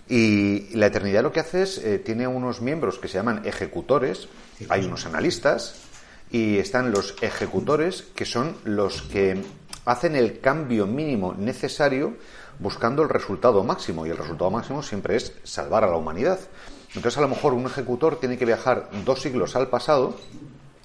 [0.09, 4.29] Y la eternidad lo que hace es, eh, tiene unos miembros que se llaman ejecutores,
[4.71, 5.77] hay unos analistas,
[6.31, 9.43] y están los ejecutores, que son los que
[9.85, 12.15] hacen el cambio mínimo necesario
[12.59, 16.39] buscando el resultado máximo, y el resultado máximo siempre es salvar a la humanidad.
[16.95, 20.15] Entonces, a lo mejor un ejecutor tiene que viajar dos siglos al pasado,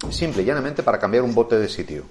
[0.09, 2.03] simple y llanamente para cambiar un bote de sitio.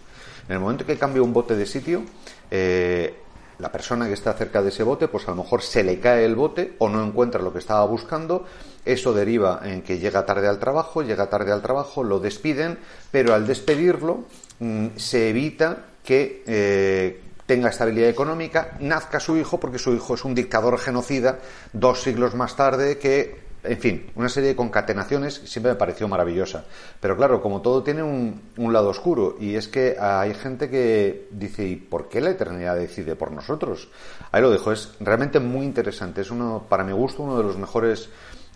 [0.49, 2.03] En el momento que cambia un bote de sitio,
[2.51, 3.15] eh,
[3.59, 6.25] la persona que está cerca de ese bote, pues a lo mejor se le cae
[6.25, 8.45] el bote o no encuentra lo que estaba buscando.
[8.85, 12.79] Eso deriva en que llega tarde al trabajo, llega tarde al trabajo, lo despiden,
[13.11, 14.25] pero al despedirlo
[14.61, 20.25] mm, se evita que eh, tenga estabilidad económica, nazca su hijo, porque su hijo es
[20.25, 21.39] un dictador genocida
[21.73, 26.65] dos siglos más tarde que en fin, una serie de concatenaciones siempre me pareció maravillosa.
[27.01, 31.67] Pero claro, como todo tiene un, lado oscuro, y es que hay gente que dice,
[31.67, 33.89] ¿y por qué la eternidad decide por nosotros?
[34.33, 36.21] Ahí lo dejo, es realmente muy interesante.
[36.21, 38.09] Es uno, para mi gusto, uno de los mejores,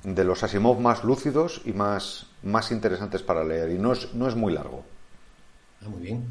[0.05, 3.71] de los Asimov más lúcidos y más, más interesantes para leer.
[3.71, 4.85] Y no es, no es muy largo.
[5.83, 6.25] Ah, muy bien.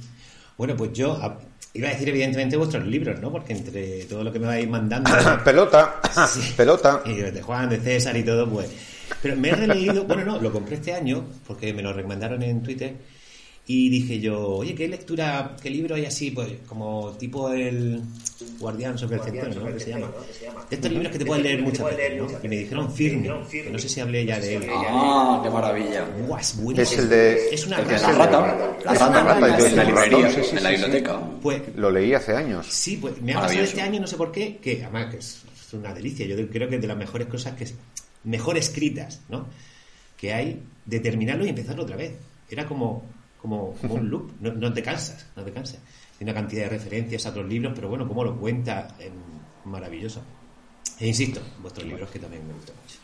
[0.59, 1.39] Bueno, pues yo a-
[1.73, 3.31] iba a decir evidentemente vuestros libros, ¿no?
[3.31, 5.09] Porque entre todo lo que me vais mandando...
[5.45, 6.01] pelota,
[6.57, 7.01] pelota.
[7.05, 8.69] Y de Juan, de César y todo, pues...
[9.21, 10.03] Pero me he releído...
[10.03, 12.93] Bueno, no, lo compré este año porque me lo recomendaron en Twitter
[13.71, 18.01] y dije yo, oye, ¿qué lectura, qué libro hay así, pues como tipo el
[18.59, 19.71] Guardián sobre el Centeno, ¿no?
[19.71, 20.07] Que se llama.
[20.67, 22.27] De estos libros que te puedes leer muchas veces, ¿no?
[22.41, 24.65] Y me dijeron Firme, que no sé si hablé ya de él.
[24.71, 26.03] Ah, qué maravilla.
[26.27, 28.77] Buah, es el de- Es una cosa- la rata.
[28.85, 31.19] La rata rata, en la librería, ratón, sí, sí, en la biblioteca.
[31.39, 32.65] Pues Lo leí hace años.
[32.67, 35.43] Sí, pues me ha pasado este año, no sé por qué, que además que es,
[35.73, 36.25] una delicia.
[36.25, 37.67] Yo creo que es de las mejores cosas que
[38.23, 39.45] mejor escritas, ¿no?
[40.17, 42.13] Que hay de terminarlo y empezarlo otra vez.
[42.49, 45.79] Era como, como, como un loop, no, no te cansas, no te cansas.
[46.17, 49.13] Tiene una cantidad de referencias a otros libros, pero bueno, como lo cuenta, em,
[49.65, 50.21] maravilloso.
[50.99, 52.99] E insisto, vuestros libros que también me gustan mucho.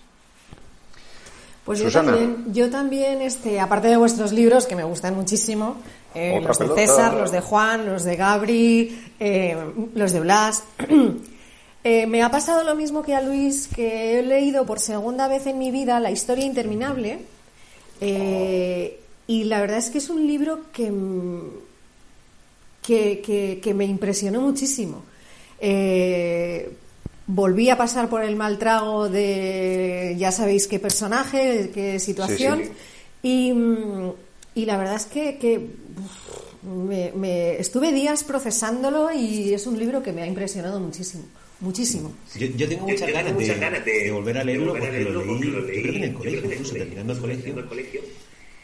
[1.63, 5.77] Pues yo también, yo también, este, aparte de vuestros libros, que me gustan muchísimo,
[6.13, 6.67] eh, los de.
[6.67, 9.57] César, los de Juan, los de Gabri, eh,
[9.95, 10.63] los de Blas,
[11.83, 15.47] eh, me ha pasado lo mismo que a Luis, que he leído por segunda vez
[15.47, 17.21] en mi vida La historia interminable,
[17.99, 21.41] eh, y la verdad es que es un libro que, mm,
[22.81, 25.03] que, que- que me impresionó muchísimo.
[25.59, 26.69] Eh,
[27.27, 32.61] volví a pasar por el mal trago de ya sabéis qué personaje, qué situación.
[32.63, 32.71] Sí,
[33.23, 34.11] Y, mm,
[34.53, 39.79] y la verdad es que, que, uf, me, me- estuve días procesándolo y es un
[39.79, 41.23] libro que me ha impresionado muchísimo.
[41.61, 42.11] Muchísimo.
[42.37, 43.09] Yo, yo tengo muchas,
[43.57, 46.51] ganas, de, de volver a leerlo porque lo leí, yo creo que en el colegio,
[46.51, 48.01] incluso terminando el colegio.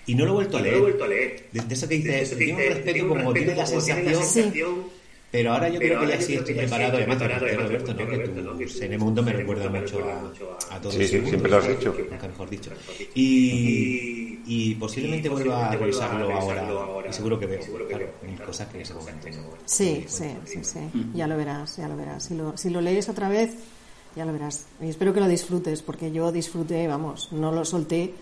[0.08, 1.48] Y no lo he vuelto a leer.
[1.52, 4.22] De, de eso que dices, tiene un respeto como tiene la sensación.
[5.32, 8.10] Pero ahora yo creo que ya sí estoy preparado, además Roberto, ¿no?
[8.58, 11.52] que tu Sene Mundo me recuerda mucho a, a todo Sí, ese sí, mundo, siempre
[11.52, 11.96] lo has dicho.
[12.12, 12.72] Nunca mejor dicho.
[13.16, 18.08] Y, y posiblemente vuelva a revisarlo ahora, y seguro que veo, claro,
[18.46, 19.44] cosas que en ese momento no.
[19.64, 20.80] Sí, sí, sí, sí.
[21.14, 22.26] Ya lo verás, ya lo verás.
[22.26, 23.52] Si lo, si lo lees otra vez,
[24.18, 24.66] ya lo verás.
[24.82, 28.14] Y espero que lo disfrutes, porque yo disfruté, vamos, no lo solté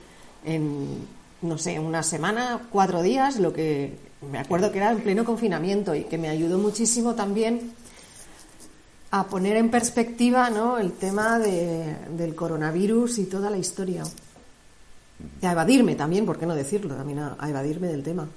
[0.45, 1.07] en,
[1.41, 3.93] no sé, una semana, cuatro días, lo que
[4.29, 7.71] me acuerdo que era en pleno confinamiento y que me ayudó muchísimo también
[9.11, 10.77] a poner en perspectiva ¿no?
[10.77, 14.03] el tema de- del coronavirus y toda la historia.
[15.41, 16.95] Y a evadirme también, ¿por qué no decirlo?
[16.95, 18.27] También a, a evadirme del tema.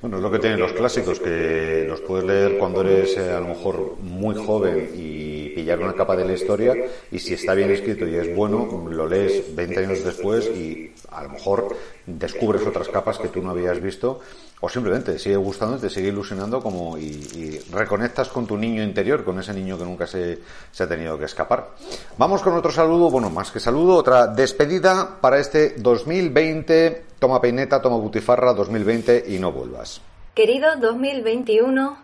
[0.00, 3.40] Bueno, es lo que tienen los clásicos, que los puedes leer cuando eres eh, a
[3.40, 5.23] lo mejor muy joven y
[5.54, 6.74] pillar una capa de la historia
[7.10, 11.22] y si está bien escrito y es bueno, lo lees 20 años después y a
[11.22, 14.20] lo mejor descubres otras capas que tú no habías visto
[14.60, 18.82] o simplemente te sigue gustando, te sigue ilusionando como y, y reconectas con tu niño
[18.82, 20.38] interior, con ese niño que nunca se,
[20.72, 21.68] se ha tenido que escapar.
[22.16, 27.04] Vamos con otro saludo, bueno, más que saludo, otra despedida para este 2020.
[27.18, 30.00] Toma peineta, toma butifarra 2020 y no vuelvas.
[30.34, 32.03] Querido 2021,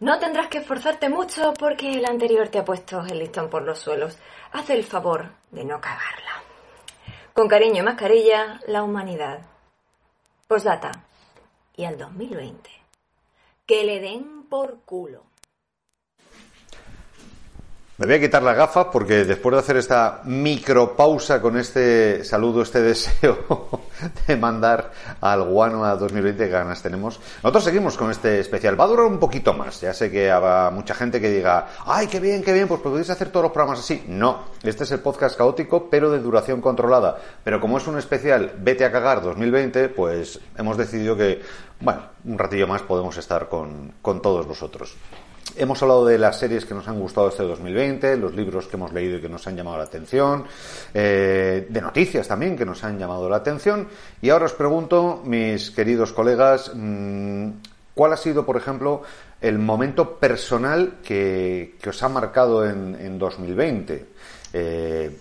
[0.00, 3.78] no tendrás que esforzarte mucho porque el anterior te ha puesto el listón por los
[3.78, 4.18] suelos.
[4.52, 6.42] Haz el favor de no cagarla.
[7.32, 9.40] Con cariño y mascarilla, la humanidad.
[10.46, 10.90] Postdata.
[11.76, 12.70] Y al 2020.
[13.66, 15.24] Que le den por culo.
[17.96, 22.62] Me voy a quitar las gafas porque después de hacer esta micropausa con este saludo,
[22.62, 23.68] este deseo
[24.26, 28.78] de mandar al guano a 2020 que ganas tenemos, nosotros seguimos con este especial.
[28.78, 29.80] Va a durar un poquito más.
[29.80, 33.10] Ya sé que habrá mucha gente que diga, ay, qué bien, qué bien, pues podéis
[33.10, 34.02] hacer todos los programas así.
[34.08, 37.16] No, este es el podcast caótico, pero de duración controlada.
[37.44, 41.42] Pero como es un especial Vete a cagar 2020, pues hemos decidido que,
[41.78, 44.96] bueno, un ratillo más podemos estar con, con todos vosotros.
[45.56, 48.92] Hemos hablado de las series que nos han gustado este 2020, los libros que hemos
[48.92, 50.44] leído y que nos han llamado la atención,
[50.92, 53.86] eh, de noticias también que nos han llamado la atención.
[54.20, 57.50] Y ahora os pregunto, mis queridos colegas, mmm,
[57.94, 59.02] ¿cuál ha sido, por ejemplo,
[59.40, 64.06] el momento personal que, que os ha marcado en, en 2020?
[64.52, 65.16] Eh,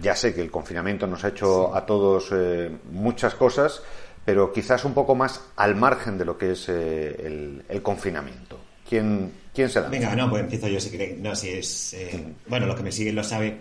[0.00, 1.78] ya sé que el confinamiento nos ha hecho sí.
[1.78, 3.82] a todos eh, muchas cosas,
[4.24, 8.58] pero quizás un poco más al margen de lo que es eh, el, el confinamiento.
[8.88, 11.18] ¿Quién, quién se la Venga, no, pues empiezo yo si queréis.
[11.18, 11.94] No, si es.
[11.94, 13.60] Eh, bueno, los que me siguen lo saben.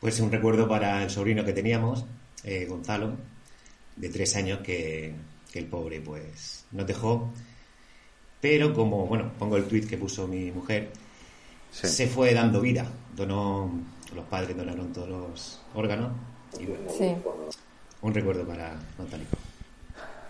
[0.00, 2.04] Pues un recuerdo para el sobrino que teníamos,
[2.44, 3.16] eh, Gonzalo,
[3.96, 5.14] de tres años, que,
[5.50, 7.32] que, el pobre, pues, nos dejó.
[8.40, 10.90] Pero como, bueno, pongo el tweet que puso mi mujer,
[11.72, 11.88] sí.
[11.88, 12.86] se fue dando vida.
[13.16, 13.70] Donó,
[14.14, 16.12] los padres donaron todos los órganos.
[16.60, 17.14] Y bueno, sí.
[18.02, 19.24] un recuerdo para Gonzalo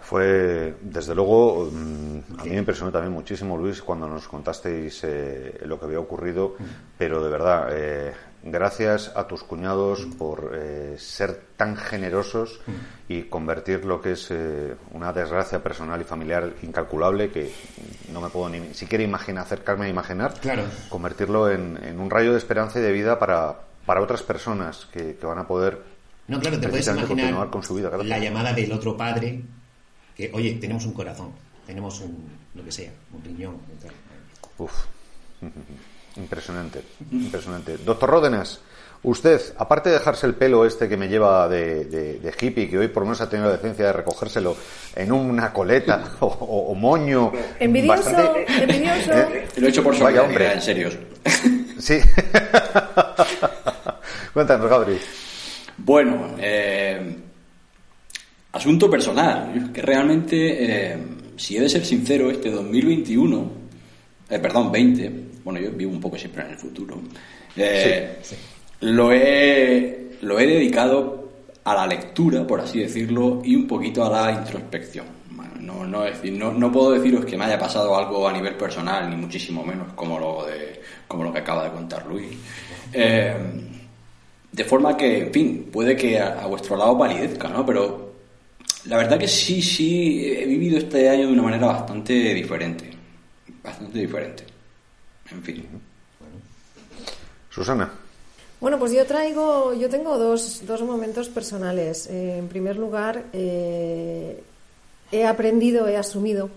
[0.07, 5.59] fue, desde luego, mm, a mí me impresionó también muchísimo, Luis, cuando nos contasteis eh,
[5.64, 6.55] lo que había ocurrido,
[6.97, 8.12] pero de verdad, eh,
[8.45, 12.61] gracias a tus cuñados por eh, ser tan generosos
[13.09, 17.53] y convertir lo que es eh, una desgracia personal y familiar incalculable, que
[18.12, 20.62] no me puedo ni siquiera imaginar, acercarme a imaginar, claro.
[20.88, 25.16] convertirlo en, en, un rayo de esperanza y de vida para, para otras personas que,
[25.16, 25.97] que van a poder
[26.29, 27.88] no, claro, te puedes imaginar continuar con su vida.
[28.03, 29.45] La llamada del otro padre
[30.16, 31.31] que, oye, tenemos un corazón,
[31.66, 32.16] tenemos un,
[32.55, 33.57] lo que sea, un riñón.
[34.59, 34.72] Uf,
[36.16, 37.76] impresionante, impresionante.
[37.79, 38.61] Doctor Ródenas,
[39.02, 42.79] usted, aparte de dejarse el pelo este que me lleva de, de, de, hippie, que
[42.79, 44.57] hoy por lo menos ha tenido la decencia de recogérselo
[44.94, 47.33] en una coleta o, o, o moño.
[47.61, 48.46] Envidioso, bastante...
[48.62, 49.12] envidioso.
[49.12, 49.48] ¿Eh?
[49.59, 50.52] Lo he hecho por su Vaya hombre.
[50.55, 50.88] en serio.
[51.79, 51.98] Sí.
[54.33, 55.00] Cuéntanos, Gabriel.
[55.79, 57.16] Bueno, eh,
[58.57, 60.99] asunto personal, que realmente, eh,
[61.37, 63.51] si he de ser sincero, este 2021,
[64.31, 65.12] eh, perdón, 20,
[65.45, 67.01] bueno, yo vivo un poco siempre en el futuro,
[67.57, 68.42] eh, sí, sí.
[68.81, 71.31] Lo, he, lo he dedicado
[71.64, 75.07] a la lectura, por así decirlo, y un poquito a la introspección.
[75.31, 78.55] Bueno, no, no, decir, no, no puedo deciros que me haya pasado algo a nivel
[78.55, 82.29] personal, ni muchísimo menos como lo, de, como lo que acaba de contar Luis.
[82.92, 83.35] Eh,
[84.53, 87.66] de forma que, en fin, puede que a, a vuestro lado validezca, ¿no?
[87.66, 88.06] Pero
[88.88, 92.90] la verdad que sí, sí, he vivido este año de una manera bastante diferente.
[93.62, 94.44] Bastante diferente.
[95.31, 95.66] En fin.
[97.51, 97.90] Susana.
[98.61, 102.07] Bueno, pues yo traigo, yo tengo dos, dos momentos personales.
[102.07, 104.42] Eh, en primer lugar, eh,
[105.11, 106.49] he aprendido, he asumido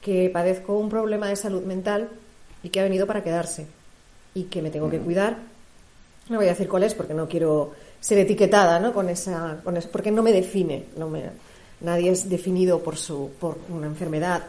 [0.00, 2.08] que padezco un problema de salud mental
[2.62, 3.66] y que ha venido para quedarse
[4.34, 5.38] y que me tengo que cuidar.
[6.28, 8.92] No voy a decir cuál es porque no quiero ser etiquetada ¿no?
[8.92, 11.24] con esa, con esa, porque no me define, no me,
[11.80, 14.44] nadie es definido por, su, por una enfermedad.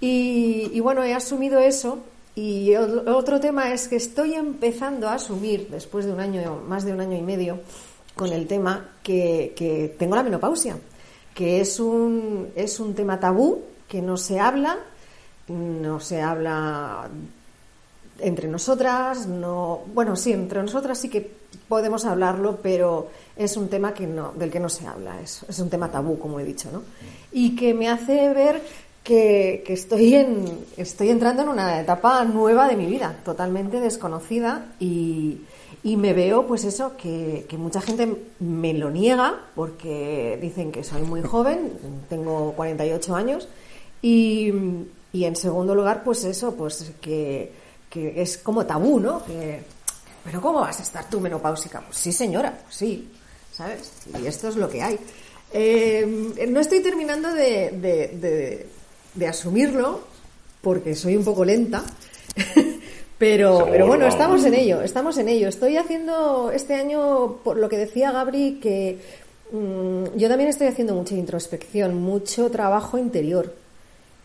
[0.00, 1.98] Y, y bueno, he asumido eso
[2.34, 6.92] y otro tema es que estoy empezando a asumir, después de un año, más de
[6.92, 7.58] un año y medio,
[8.14, 10.76] con el tema que, que tengo la menopausia,
[11.34, 14.78] que es un, es un tema tabú, que no se habla,
[15.48, 17.08] no se habla
[18.20, 21.37] entre nosotras, no, bueno, sí, entre nosotras sí que
[21.68, 25.70] podemos hablarlo, pero es un tema que no, del que no se habla, es, un
[25.70, 26.82] tema tabú, como he dicho, ¿no?
[27.32, 28.62] Y que me hace ver
[29.04, 34.66] que, que, estoy, en, estoy entrando en una etapa nueva de mi vida, totalmente desconocida
[34.80, 35.42] y,
[35.82, 40.84] y me veo, pues eso, que, que, mucha gente me lo niega porque dicen que
[40.84, 41.72] soy muy joven,
[42.08, 43.48] tengo 48 años
[44.02, 44.52] y,
[45.12, 47.52] y en segundo lugar, pues eso, pues que,
[47.88, 49.22] que es como tabú, ¿no?
[50.28, 51.80] Pero ¿cómo vas a estar tú menopáusica?
[51.80, 53.08] Pues sí, señora, pues sí,
[53.50, 53.90] ¿sabes?
[54.22, 54.98] Y esto es lo que hay.
[55.54, 58.66] Eh, no estoy terminando de, de- de-
[59.14, 60.00] de asumirlo
[60.60, 61.82] porque soy un poco lenta.
[63.18, 65.48] Pero, pero bueno, estamos en ello, estamos en ello.
[65.48, 68.98] Estoy haciendo este año, por lo que decía Gabri, que
[69.50, 73.52] mm, yo también estoy haciendo mucha introspección, mucho trabajo interior,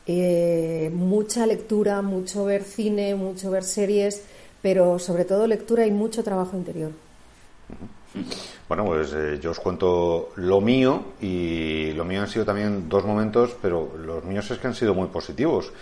[0.06, 4.22] eh, mucha lectura, mucho ver cine, mucho ver series,
[4.64, 6.92] pero sobre todo lectura y mucho trabajo interior.
[8.70, 13.04] Bueno, pues eh, yo os cuento lo mío y lo mío han sido también dos
[13.04, 15.74] momentos, pero los míos es que han sido muy positivos.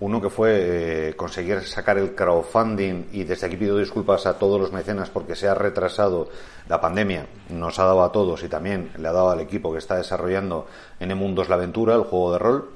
[0.00, 4.60] Uno que fue eh, conseguir sacar el crowdfunding y desde aquí pido disculpas a todos
[4.60, 6.28] los mecenas porque se ha retrasado
[6.68, 9.78] la pandemia, nos ha dado a todos y también le ha dado al equipo que
[9.78, 10.68] está desarrollando
[11.00, 12.70] N Mundos la Aventura, el juego de rol,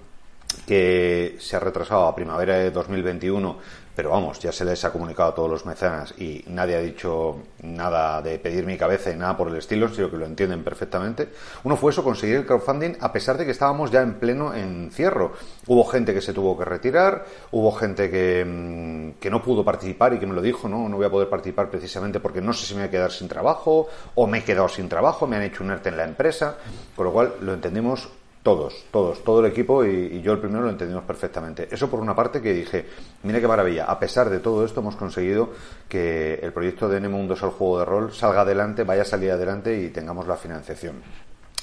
[0.66, 3.58] que se ha retrasado a primavera de 2021,
[3.94, 7.42] pero vamos, ya se les ha comunicado a todos los mecenas y nadie ha dicho
[7.62, 11.28] nada de pedir mi cabeza y nada por el estilo, sino que lo entienden perfectamente.
[11.64, 15.32] Uno fue eso, conseguir el crowdfunding a pesar de que estábamos ya en pleno encierro.
[15.66, 20.14] Hubo gente que se tuvo que retirar, hubo gente que, mm, que no pudo participar
[20.14, 22.64] y que me lo dijo, no, no voy a poder participar precisamente porque no sé
[22.66, 25.42] si me voy a quedar sin trabajo o me he quedado sin trabajo, me han
[25.42, 26.56] hecho un ERTE en la empresa,
[26.96, 28.08] con lo cual lo entendimos
[28.42, 31.68] todos, todos, todo el equipo y, yo el primero lo entendimos perfectamente.
[31.70, 32.86] Eso por una parte que dije,
[33.22, 35.50] mira qué maravilla, a pesar de todo esto hemos conseguido
[35.88, 39.30] que el proyecto de N Mundos al juego de rol salga adelante, vaya a salir
[39.30, 40.96] adelante y tengamos la financiación.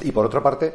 [0.02, 0.74] Y por otra parte,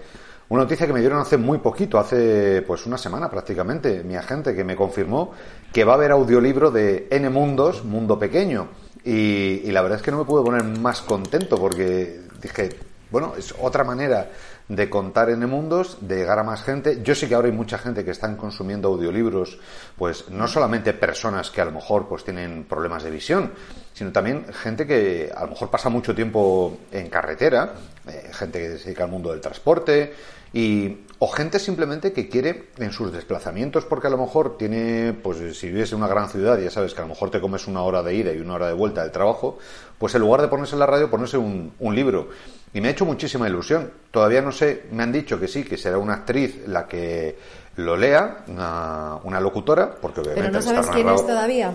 [0.50, 4.54] una noticia que me dieron hace muy poquito, hace pues una semana prácticamente, mi agente
[4.54, 5.32] que me confirmó
[5.72, 8.68] que va a haber audiolibro de N Mundos, Mundo Pequeño.
[9.04, 12.70] Y, y la verdad es que no me pude poner más contento porque dije,
[13.10, 14.30] bueno, es otra manera
[14.68, 17.00] de contar en mundos, de llegar a más gente.
[17.02, 19.58] Yo sé que ahora hay mucha gente que están consumiendo audiolibros,
[19.96, 23.52] pues no solamente personas que a lo mejor pues tienen problemas de visión,
[23.92, 27.74] sino también gente que a lo mejor pasa mucho tiempo en carretera,
[28.08, 30.14] eh, gente que se dedica al mundo del transporte
[30.54, 35.58] y o gente simplemente que quiere en sus desplazamientos porque a lo mejor tiene pues
[35.58, 37.82] si vives en una gran ciudad ya sabes que a lo mejor te comes una
[37.82, 39.58] hora de ida y una hora de vuelta del trabajo
[39.98, 42.28] pues en lugar de ponerse en la radio ponerse un, un libro
[42.74, 45.76] y me ha hecho muchísima ilusión todavía no sé me han dicho que sí que
[45.78, 47.38] será una actriz la que
[47.76, 51.74] lo lea una, una locutora porque obviamente Pero no sabes quién narrado- es todavía.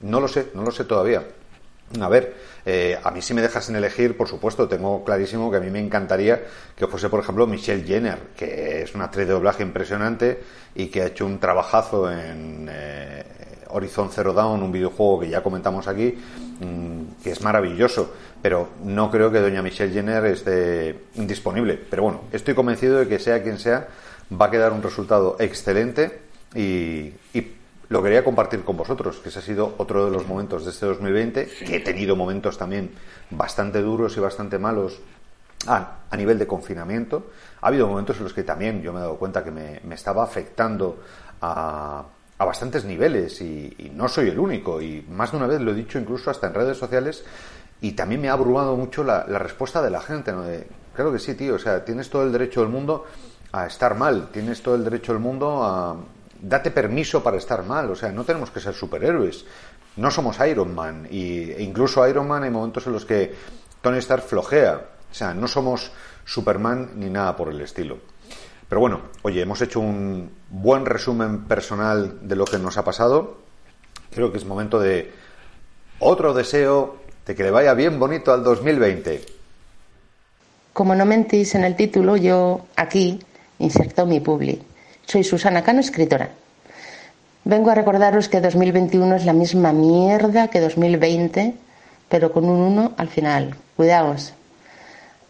[0.00, 1.22] no lo sé, no lo sé todavía.
[2.00, 2.34] A ver,
[2.66, 5.70] eh, a mí si me dejas en elegir, por supuesto, tengo clarísimo que a mí
[5.70, 6.42] me encantaría
[6.74, 10.42] que fuese, por ejemplo, Michelle Jenner, que es una actriz de doblaje impresionante
[10.74, 13.24] y que ha hecho un trabajazo en eh,
[13.68, 16.18] Horizon Zero Dawn, un videojuego que ya comentamos aquí,
[16.60, 18.12] mm, que es maravilloso.
[18.46, 21.74] Pero no creo que doña Michelle Jenner esté disponible.
[21.90, 23.88] Pero bueno, estoy convencido de que sea quien sea,
[24.30, 26.20] va a quedar un resultado excelente
[26.54, 27.56] y, y
[27.88, 30.86] lo quería compartir con vosotros, que ese ha sido otro de los momentos de este
[30.86, 32.92] 2020, que he tenido momentos también
[33.30, 35.00] bastante duros y bastante malos
[35.66, 37.32] a, a nivel de confinamiento.
[37.62, 39.96] Ha habido momentos en los que también yo me he dado cuenta que me, me
[39.96, 41.02] estaba afectando
[41.40, 42.04] a,
[42.38, 44.80] a bastantes niveles y, y no soy el único.
[44.80, 47.24] Y más de una vez lo he dicho incluso hasta en redes sociales
[47.80, 50.32] y también me ha abrumado mucho la, la respuesta de la gente.
[50.32, 50.42] ¿no?
[50.42, 53.04] De, claro que sí, tío, o sea, tienes todo el derecho del mundo
[53.52, 55.96] a estar mal, tienes todo el derecho del mundo a...
[56.38, 59.46] Date permiso para estar mal, o sea, no tenemos que ser superhéroes.
[59.96, 63.34] No somos Iron Man, y, e incluso Iron Man hay momentos en los que
[63.80, 64.82] Tony Stark flojea.
[65.10, 65.90] O sea, no somos
[66.26, 67.98] Superman ni nada por el estilo.
[68.68, 73.38] Pero bueno, oye, hemos hecho un buen resumen personal de lo que nos ha pasado.
[74.10, 75.12] Creo que es momento de
[76.00, 76.96] otro deseo
[77.26, 79.20] de que le vaya bien bonito al 2020.
[80.72, 83.18] Como no mentís en el título, yo aquí
[83.58, 84.62] inserto mi publi.
[85.06, 86.30] Soy Susana Cano, escritora.
[87.44, 91.54] Vengo a recordaros que 2021 es la misma mierda que 2020,
[92.08, 93.56] pero con un 1 al final.
[93.76, 94.34] Cuidaos.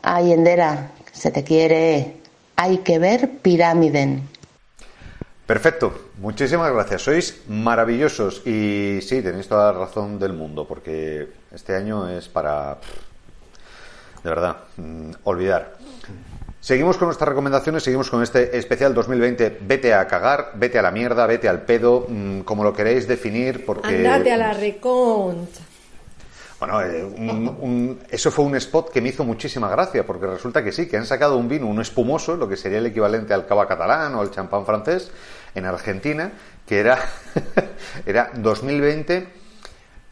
[0.02, 2.16] Ay, Endera, se te quiere.
[2.56, 4.22] Hay que ver Pirámiden.
[5.46, 7.02] Perfecto, muchísimas gracias.
[7.02, 12.78] Sois maravillosos y sí, tenéis toda la razón del mundo, porque este año es para,
[14.24, 15.76] de verdad, mm, olvidar.
[16.60, 19.58] Seguimos con nuestras recomendaciones, seguimos con este especial 2020.
[19.60, 23.64] Vete a cagar, vete a la mierda, vete al pedo, mm, como lo queréis definir,
[23.64, 23.98] porque...
[23.98, 25.60] Andate a la reconcha.
[26.58, 30.64] Bueno, eh, un- un- eso fue un spot que me hizo muchísima gracia, porque resulta
[30.64, 33.46] que sí, que han sacado un vino, un espumoso, lo que sería el equivalente al
[33.46, 35.10] cava catalán o al champán francés,
[35.54, 36.32] en Argentina,
[36.66, 36.98] que era,
[38.06, 39.26] era 2020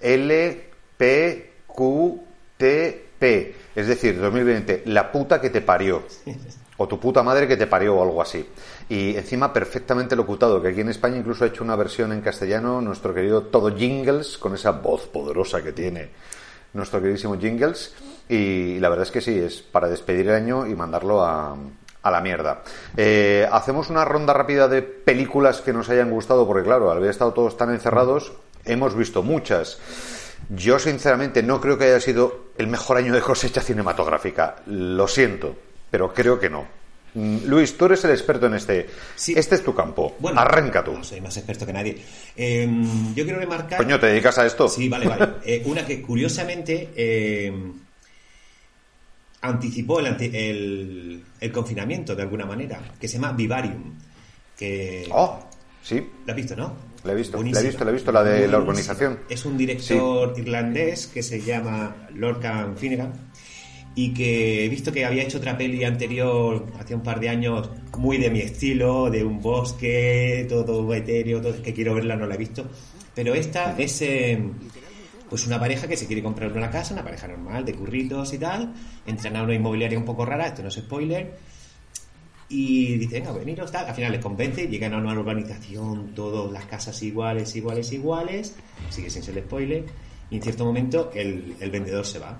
[0.01, 1.45] LPQT
[3.18, 6.03] P, es decir, 2020, la puta que te parió.
[6.76, 8.45] O tu puta madre que te parió o algo así.
[8.89, 12.80] Y encima perfectamente locutado, que aquí en España incluso ha hecho una versión en castellano
[12.80, 16.11] nuestro querido Todo Jingles, con esa voz poderosa que tiene
[16.74, 17.95] nuestro queridísimo Jingles.
[18.28, 21.57] Y la verdad es que sí, es para despedir el año y mandarlo a,
[22.05, 22.62] la mierda.
[22.97, 27.09] Eh, hacemos una ronda rápida de películas que nos hayan gustado, porque claro, al haber
[27.09, 28.35] estado todos tan encerrados,
[28.66, 29.78] hemos visto muchas.
[30.51, 34.57] Yo sinceramente no creo que haya sido el mejor año de cosecha cinematográfica.
[34.66, 35.57] Lo siento,
[35.91, 36.84] pero creo que no.
[37.14, 38.88] Mm, Luis, tú eres el experto en este.
[39.16, 40.16] Este es tu campo.
[40.18, 40.92] Bueno, Arranca tú.
[40.92, 41.96] No soy más experto que nadie.
[42.36, 42.68] Eh,
[43.14, 43.78] yo quiero remarcar.
[43.78, 44.68] Coño, ¿te dedicas a esto?
[44.68, 45.28] Sí, vale, vale.
[45.44, 47.52] Eh, una que curiosamente eh,
[49.42, 53.92] anticipó el, el- el confinamiento de alguna manera, que se llama Vivarium.
[54.58, 55.06] Que...
[55.12, 55.38] Oh,
[55.82, 56.06] sí.
[56.26, 56.74] ¿La has visto, no?
[57.04, 59.20] La he visto, la he visto, la he visto, la de la urbanización.
[59.28, 63.12] Es un director irlandés que se llama Lorcan Finnegan
[63.95, 67.70] y que he visto que había hecho otra peli anterior, hace un par de años,
[67.97, 72.34] muy de mi estilo, de un bosque, todo etéreo, todo, que quiero verla, no la
[72.34, 72.64] he visto.
[73.14, 74.42] Pero esta es eh,
[75.28, 78.38] pues una pareja que se quiere comprar una casa, una pareja normal, de curritos y
[78.38, 78.74] tal,
[79.07, 81.38] entran a una inmobiliaria un poco rara, esto no es spoiler,
[82.49, 83.86] y dicen, venga, veniros, tal.
[83.86, 88.55] Al final les convence, llegan a una urbanización, todas las casas iguales, iguales, iguales.
[88.90, 89.84] Sigue sin ser spoiler.
[90.30, 92.38] Y en cierto momento el, el vendedor se va.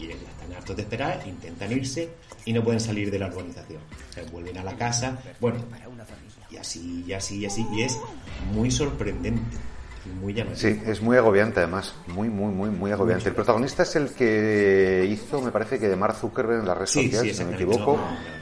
[0.00, 2.08] Y están hartos de esperar, intentan irse
[2.44, 3.82] y no pueden salir de la urbanización.
[4.10, 5.18] O sea, vuelven a la casa.
[5.40, 5.58] Bueno,
[6.50, 7.66] y así, y así, y así.
[7.72, 7.98] Y es
[8.52, 9.56] muy sorprendente.
[10.06, 10.60] Y muy llamativo.
[10.60, 13.28] Sí, es muy agobiante además, muy, muy, muy, muy agobiante.
[13.28, 16.86] El protagonista es el que hizo, me parece que de Mark Zuckerberg en la red
[16.86, 18.40] Sí, social, sí, si no me equivoco, No, no,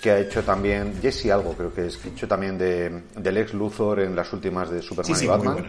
[0.00, 3.36] que ha hecho también, Jesse algo creo que es, que ha hecho también de, del
[3.36, 5.66] ex Luthor en las últimas de Superman Sí, sí, y Batman.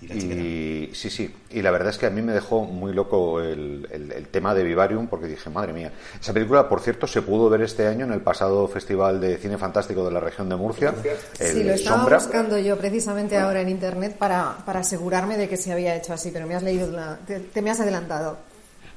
[0.00, 2.62] Y la chica Y sí, sí, y la verdad es que a mí me dejó
[2.64, 6.80] muy loco el, el- el tema de Vivarium porque dije, madre mía, esa película, por
[6.80, 10.20] cierto, se pudo ver este año en el pasado Festival de Cine Fantástico de la
[10.20, 10.94] región de Murcia,
[11.40, 12.18] el Sí, lo estaba Sombra.
[12.18, 16.30] buscando yo precisamente ahora en internet para, para asegurarme de que se había hecho así,
[16.32, 18.38] pero me has leído, la- te, te me has adelantado.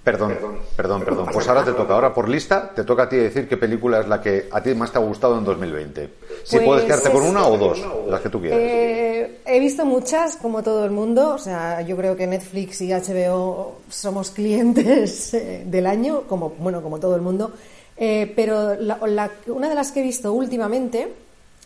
[0.03, 0.35] Perdón,
[0.75, 1.27] perdón, perdón.
[1.31, 1.93] Pues ahora te toca.
[1.93, 4.73] Ahora por lista te toca a ti decir qué película es la que a ti
[4.73, 6.09] más te ha gustado en 2020.
[6.43, 8.59] Si Pues puedes quedarte con una o dos, las que tú quieras.
[8.59, 11.35] Eh, he visto muchas, como todo el mundo.
[11.35, 16.81] O sea, yo creo que Netflix y HBO somos clientes eh, del año, como bueno,
[16.81, 17.51] como todo el mundo.
[17.95, 21.13] Eh, pero la- la- una de las que he visto últimamente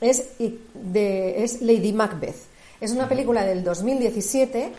[0.02, 2.36] es, y- de, es Lady Macbeth.
[2.82, 4.74] Es una película del 2017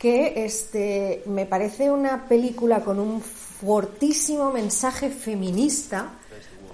[0.00, 6.16] que este, me parece una película con un fortísimo mensaje feminista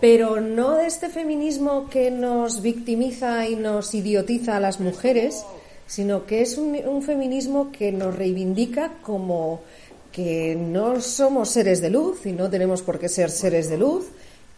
[0.00, 5.44] pero no de este feminismo que nos victimiza y nos idiotiza a las mujeres,
[5.86, 9.62] sino que es un, un feminismo que nos reivindica como
[10.12, 14.06] que no somos seres de luz y no tenemos por qué ser seres de luz,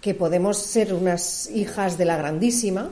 [0.01, 2.91] que podemos ser unas hijas de la grandísima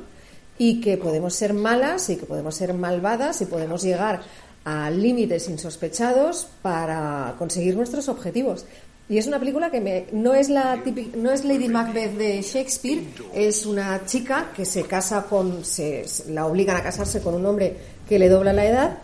[0.59, 4.23] y que podemos ser malas y que podemos ser malvadas y podemos llegar
[4.67, 8.67] a límites insospechados para conseguir nuestros objetivos.
[9.09, 12.43] Y es una película que me- no, es la típica- no es Lady Macbeth de
[12.43, 17.47] Shakespeare, es una chica que se casa con, se, la obligan a casarse con un
[17.47, 17.77] hombre
[18.09, 18.99] que le dobla la edad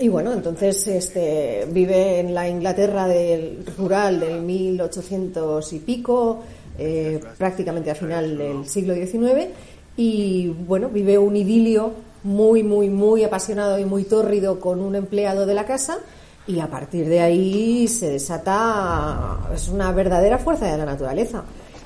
[0.00, 6.42] y bueno, entonces este, vive en la Inglaterra del rural del 1800 y pico,
[6.78, 9.48] eh, prácticamente a final del siglo XIX,
[9.96, 11.92] y bueno, vive un idilio
[12.24, 15.98] muy, muy, muy apasionado y muy tórrido con un empleado de la casa,
[16.46, 21.44] y a partir de ahí se desata, es una verdadera fuerza de la naturaleza.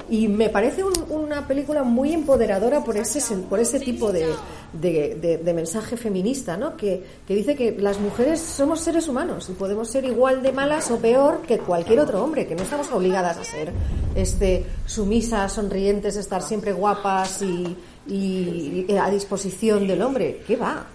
[0.09, 4.26] Y me parece un- una película muy empoderadora por ese, por ese tipo de,
[4.72, 6.76] de- de- de mensaje feminista, ¿no?
[6.76, 10.91] Que, que dice que las mujeres somos seres humanos y podemos ser igual de malas
[10.93, 13.72] o peor que cualquier otro hombre, que no estamos obligadas a ser
[14.14, 17.76] este, sumisas, sonrientes, estar siempre guapas y,
[18.09, 20.42] y- y a disposición del hombre.
[20.46, 20.86] ¿Qué va?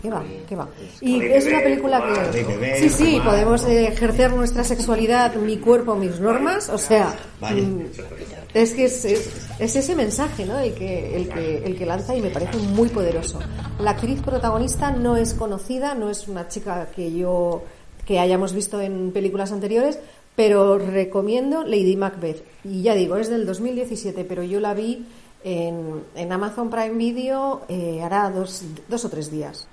[0.00, 0.22] ¿Qué va?
[0.48, 0.68] ¿Qué va?
[1.00, 2.00] Y es una película
[2.32, 2.78] que...
[2.80, 7.16] Sí, sí, podemos eh, ejercer nuestra sexualidad, mi cuerpo, mis normas, o sea...
[7.40, 7.80] Mm,
[8.54, 10.56] es que es, es- es ese mensaje ¿no?
[10.60, 13.40] el, que, el, que, el que lanza y me parece muy poderoso.
[13.80, 17.64] La actriz protagonista no es conocida, no es una chica que yo
[18.06, 19.98] que hayamos visto en películas anteriores,
[20.36, 22.42] pero recomiendo Lady Macbeth.
[22.64, 25.04] Y ya digo, es del 2017, pero yo la vi
[25.44, 29.66] en, en Amazon Prime Video eh, hará dos, dos o tres días.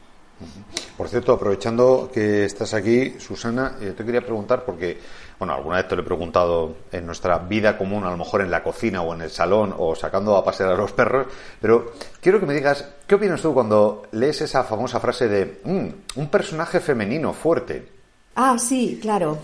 [0.97, 4.99] Por cierto, aprovechando que estás aquí, Susana, eh, te quería preguntar porque,
[5.39, 8.51] bueno, alguna vez te lo he preguntado en nuestra vida común, a lo mejor en
[8.51, 11.27] la cocina o en el salón o sacando a pasear a los perros,
[11.61, 16.19] pero quiero que me digas, ¿qué opinas tú cuando lees esa famosa frase de "Mm,
[16.19, 17.87] un personaje femenino fuerte?
[18.35, 19.37] Ah, sí, claro.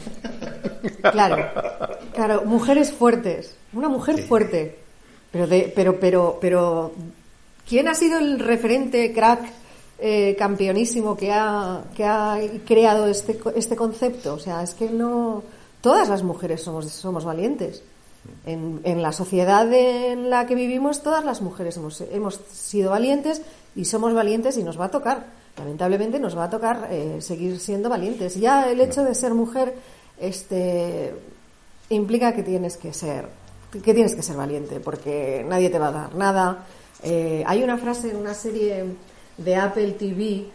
[1.12, 1.38] Claro.
[2.14, 3.56] Claro, mujeres fuertes.
[3.72, 4.78] Una mujer fuerte.
[5.32, 6.92] Pero de, pero, pero, pero,
[7.68, 9.42] ¿quién ha sido el referente crack
[10.00, 14.34] eh, campeonísimo que ha, que ha creado este, este concepto?
[14.34, 15.44] O sea, es que no.
[15.80, 17.84] Todas las mujeres somos, somos valientes.
[18.46, 23.42] En, en la sociedad en la que vivimos, todas las mujeres hemos, hemos sido valientes
[23.76, 25.26] y somos valientes y nos va a tocar.
[25.58, 28.36] Lamentablemente nos va a tocar eh, seguir siendo valientes.
[28.36, 29.74] Ya el hecho de ser mujer
[30.20, 31.14] este,
[31.90, 33.28] implica que tienes que ser
[33.72, 36.66] que tienes que ser valiente porque nadie te va a dar nada.
[37.04, 38.86] Eh, hay una frase en una serie
[39.38, 40.46] de Apple TV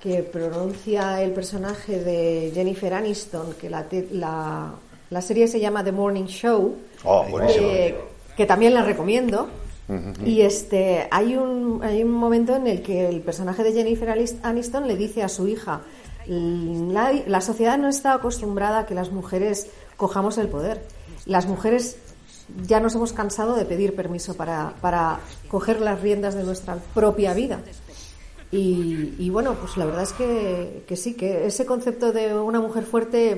[0.00, 4.74] que pronuncia el personaje de Jennifer Aniston, que la, la,
[5.08, 7.94] la serie se llama The Morning Show, Oh, eh,
[8.36, 9.48] que también la recomiendo.
[10.24, 14.08] Y este hay un, hay un momento en el que el personaje de Jennifer
[14.42, 15.82] Aniston le dice a su hija,
[16.26, 19.68] la, la sociedad no está acostumbrada a que las mujeres
[19.98, 20.80] cojamos el poder.
[21.26, 21.98] Las mujeres
[22.66, 27.34] ya nos hemos cansado de pedir permiso para, para coger las riendas de nuestra propia
[27.34, 27.60] vida.
[28.52, 32.60] Y, y bueno, pues la verdad es que, que sí, que ese concepto de una
[32.60, 33.36] mujer fuerte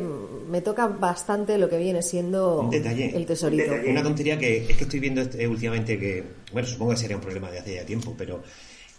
[0.50, 3.16] me toca bastante lo que viene siendo Un detalle.
[3.16, 3.72] el tesorito.
[3.88, 7.22] Una tontería que es que estoy viendo este- últimamente que, bueno, supongo que sería un
[7.22, 8.42] problema de hace ya tiempo, pero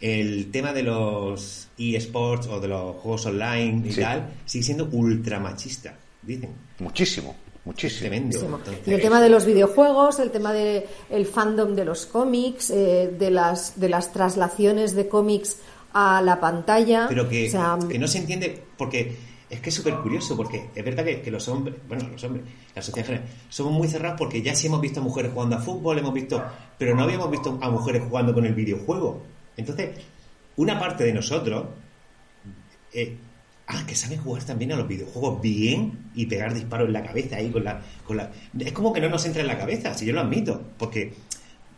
[0.02, 4.02] el tema de los eSports o de los juegos online y Sí.
[4.02, 6.50] tal sigue siendo ultra machista, dicen.
[6.80, 7.36] Muchísimo,
[7.68, 8.10] muchísimo.
[8.10, 8.28] Tremendo.
[8.28, 8.58] Muchísimo.
[8.58, 13.14] Entonces, Y el tema de los videojuegos, el tema del fandom de los cómics, eh,
[13.18, 15.58] de, las, de las traslaciones de cómics
[15.94, 17.06] a la pantalla.
[17.08, 19.16] Pero que, o sea, que no se entiende porque
[19.50, 22.46] es que es súper curioso, porque es verdad que, que los hombres, bueno, los hombres,
[22.76, 25.56] la sociedad en general, somos muy cerrados porque ya sí hemos visto a mujeres jugando
[25.56, 26.44] a fútbol, hemos visto,
[26.78, 29.22] pero no habíamos visto a mujeres jugando con el videojuego.
[29.56, 29.92] Entonces,
[30.58, 31.66] una parte de nosotros,
[32.94, 33.18] eh,
[33.68, 37.36] ah, que sabe jugar también a los videojuegos bien y pegar disparos en la cabeza
[37.38, 38.32] ahí con la, con la...
[38.60, 41.14] Es como que no nos entra en la cabeza, si yo lo admito, porque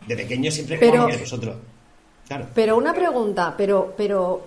[0.06, 1.56] de pequeños siempre Pero- jugamos que nosotros.
[2.28, 2.46] Claro.
[2.54, 4.46] Pero una pregunta, pero, pero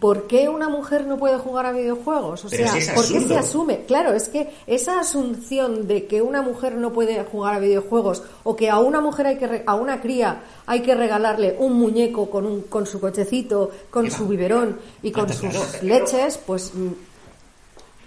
[0.00, 2.44] ¿por qué una mujer no puede jugar a videojuegos?
[2.44, 3.84] O Pero sea, si ¿por qué se asume?
[3.86, 8.56] Claro, es que esa asunción de que una mujer no puede jugar a videojuegos o
[8.56, 12.28] que a una mujer hay que re- a una cría hay que regalarle un muñeco
[12.30, 15.64] con un con su cochecito, con su biberón y con sus claro.
[15.82, 16.88] leches, pues mm,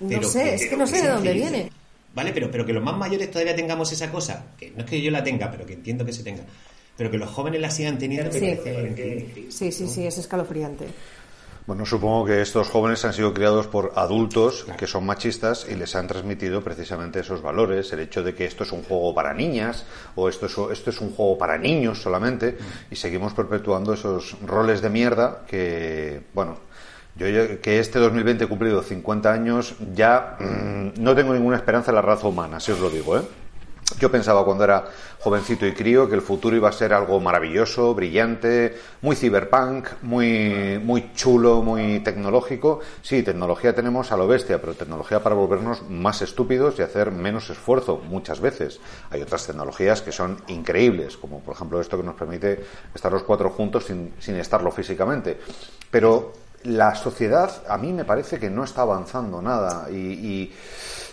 [0.01, 1.71] no sé, que- es que no que sé de dónde viene.
[2.15, 5.01] Vale, pero, pero que los más mayores todavía tengamos esa cosa, que no es que
[5.01, 6.43] yo la tenga, pero que entiendo que se tenga,
[6.95, 8.37] pero que los jóvenes la sigan teniendo, Sí.
[8.45, 9.45] increíble.
[9.49, 10.85] Sí, sí, sí, es escalofriante.
[11.65, 15.95] Bueno, supongo que estos jóvenes han sido criados por adultos que son machistas y les
[15.95, 19.85] han transmitido precisamente esos valores, el hecho de que esto es un juego para niñas
[20.15, 22.57] o esto es, esto es un juego para niños solamente
[22.91, 26.57] y seguimos perpetuando esos roles de mierda que, bueno,
[27.15, 27.27] yo
[27.61, 32.01] que este 2020 he cumplido 50 años ya mm, no tengo ninguna esperanza en la
[32.01, 33.21] raza humana, si os lo digo, ¿eh?
[33.99, 34.85] Yo pensaba cuando era
[35.19, 40.79] jovencito y crío que el futuro iba a ser algo maravilloso, brillante, muy cyberpunk, muy,
[40.83, 42.79] muy chulo, muy tecnológico.
[43.01, 47.49] Sí, tecnología tenemos a lo bestia, pero tecnología para volvernos más estúpidos y hacer menos
[47.49, 48.79] esfuerzo muchas veces.
[49.11, 52.63] Hay otras tecnologías que son increíbles, como por ejemplo esto que nos permite
[52.93, 55.39] estar los cuatro juntos sin, sin estarlo físicamente.
[55.91, 60.51] Pero la sociedad a mí me parece que no está avanzando nada y,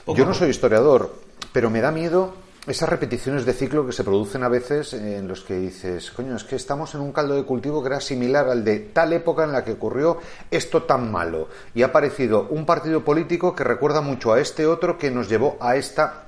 [0.06, 1.14] yo no soy historiador,
[1.52, 2.34] pero me da miedo
[2.70, 6.44] esas repeticiones de ciclo que se producen a veces en los que dices, coño, es
[6.44, 9.52] que estamos en un caldo de cultivo que era similar al de tal época en
[9.52, 10.18] la que ocurrió
[10.50, 11.48] esto tan malo.
[11.74, 15.56] Y ha aparecido un partido político que recuerda mucho a este otro que nos llevó
[15.60, 16.26] a esta...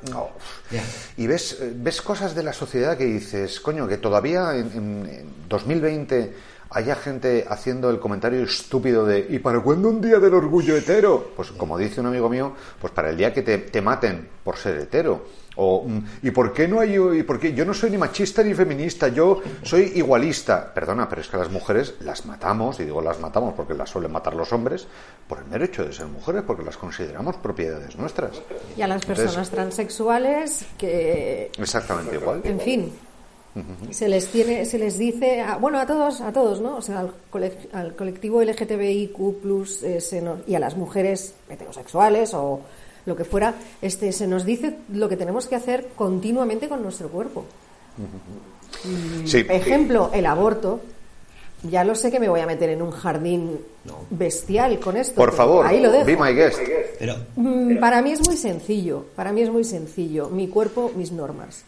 [1.17, 5.49] Y ves, ves cosas de la sociedad que dices, coño, que todavía en, en- en
[5.49, 6.35] 2020
[6.75, 11.31] haya gente haciendo el comentario estúpido de ¿y para cuándo un día del orgullo hetero?
[11.37, 14.57] Pues como dice un amigo mío, pues para el día que te, te maten por
[14.57, 15.43] ser hetero.
[15.57, 17.53] O, mm, ¿y por qué no hay, y por qué?
[17.53, 20.73] Yo no soy ni machista ni feminista, yo soy igualista.
[20.73, 23.91] Perdona, pero es que a las mujeres las matamos, y digo las matamos porque las
[23.91, 24.87] suelen matar los hombres,
[25.29, 28.41] por el mero hecho de ser mujeres, porque las consideramos propiedades nuestras.
[28.77, 32.41] Y a las Entonces- personas transexuales que Exactamente igual.
[32.45, 32.93] En fin,
[33.91, 36.77] se les tiene, se les dice, a- bueno, a todos, a todos, ¿no?
[36.77, 42.33] O sea, al, colec- al colectivo LGTBIQ+, eh, se nos- y a las mujeres heterosexuales
[42.35, 42.61] o
[43.05, 47.09] lo que fuera, este, se nos dice lo que tenemos que hacer continuamente con nuestro
[47.09, 47.45] cuerpo.
[49.25, 49.45] Sí.
[49.49, 50.81] Ejemplo, el aborto.
[51.71, 53.57] Ya lo sé que me voy a meter en un jardín
[54.11, 55.15] bestial con esto.
[55.15, 56.05] Por favor, ahí lo dejo.
[56.07, 56.59] be my guest.
[56.99, 60.29] Pero, Mm, Para mí es muy sencillo, para mí es muy sencillo.
[60.29, 61.65] Mi cuerpo, mis normas.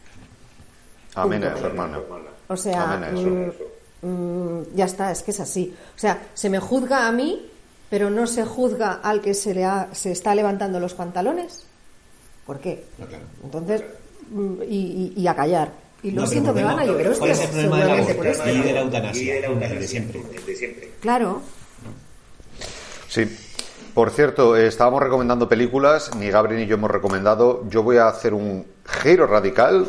[1.14, 2.00] Amén a eso, hermano.
[2.48, 3.28] O sea, Amén a eso.
[4.02, 5.74] mm, mm, ya está, es que es así.
[5.96, 7.46] O sea, se me juzga a mí,
[7.90, 11.64] pero no se juzga al que se le ha- se está levantando los pantalones.
[12.46, 12.84] ¿Por qué?
[12.98, 13.24] No, claro.
[13.42, 13.84] Entonces,
[14.30, 14.76] mm, y,
[15.16, 15.72] y- y a callar.
[16.02, 18.50] Y lo No, siento, me van a llover ¿Cuál es el problema del seguramente aborto?
[18.50, 20.92] Y de la eutanasia, desde siempre.
[21.00, 21.40] Claro.
[23.08, 23.22] Sí.
[23.94, 27.62] Por cierto, eh, estábamos recomendando películas, ni Gabriel ni yo hemos recomendado.
[27.68, 29.86] Yo voy a hacer un giro radical,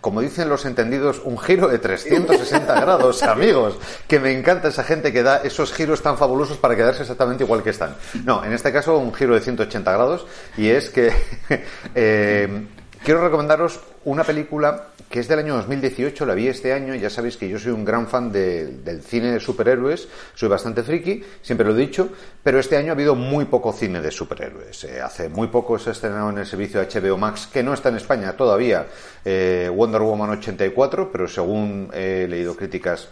[0.00, 3.76] como dicen los entendidos, un giro de 360 grados, amigos.
[4.06, 7.64] Que me encanta esa gente que da esos giros tan fabulosos para quedarse exactamente igual
[7.64, 7.96] que están.
[8.24, 10.26] No, en este caso un giro de 180 grados
[10.56, 11.12] y es que
[11.96, 12.66] eh,
[13.04, 17.36] quiero recomendaros una película que es del año 2018, la vi este año, ya sabéis
[17.36, 21.66] que yo soy un gran fan de- del cine de superhéroes, soy bastante friki, siempre
[21.66, 22.08] lo he dicho,
[22.42, 24.84] pero este año ha habido muy poco cine de superhéroes.
[24.84, 27.90] Eh, hace muy poco se ha estrenado en el servicio HBO Max, que no está
[27.90, 28.86] en España todavía,
[29.24, 33.08] eh, Wonder Woman 84, pero según he leído críticas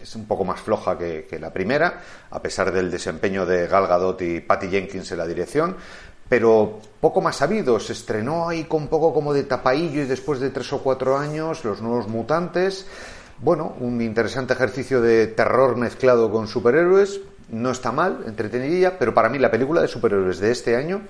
[0.00, 2.00] es un poco más floja que, que la primera,
[2.30, 5.76] a pesar del desempeño de Gal Gadot y Patty Jenkins en la dirección,
[6.30, 7.80] pero poco más sabido.
[7.80, 11.64] Se estrenó ahí con poco como de tapaillo y después de tres o cuatro años,
[11.64, 12.86] Los Nuevos Mutantes.
[13.40, 17.20] Bueno, un interesante ejercicio de terror mezclado con superhéroes.
[17.50, 21.02] No está mal, entretenidilla, pero para mí la película de superhéroes de este año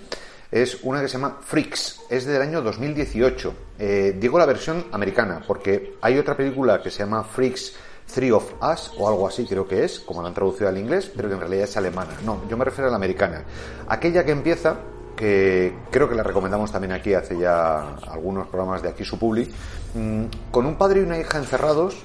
[0.50, 3.54] es una que se llama Freaks, es del año 2018.
[3.78, 7.74] Eh, digo la versión americana, porque hay otra película que se llama Freaks
[8.12, 11.12] Three of Us, o algo así creo que es, como la han traducido al inglés,
[11.14, 12.12] pero que en realidad es alemana.
[12.24, 13.44] No, yo me refiero a la americana.
[13.86, 14.76] Aquella que empieza,
[15.20, 19.52] que creo que la recomendamos también aquí hace ya algunos programas de aquí su publi,
[19.94, 21.98] mm, con un padre y una hija encerrados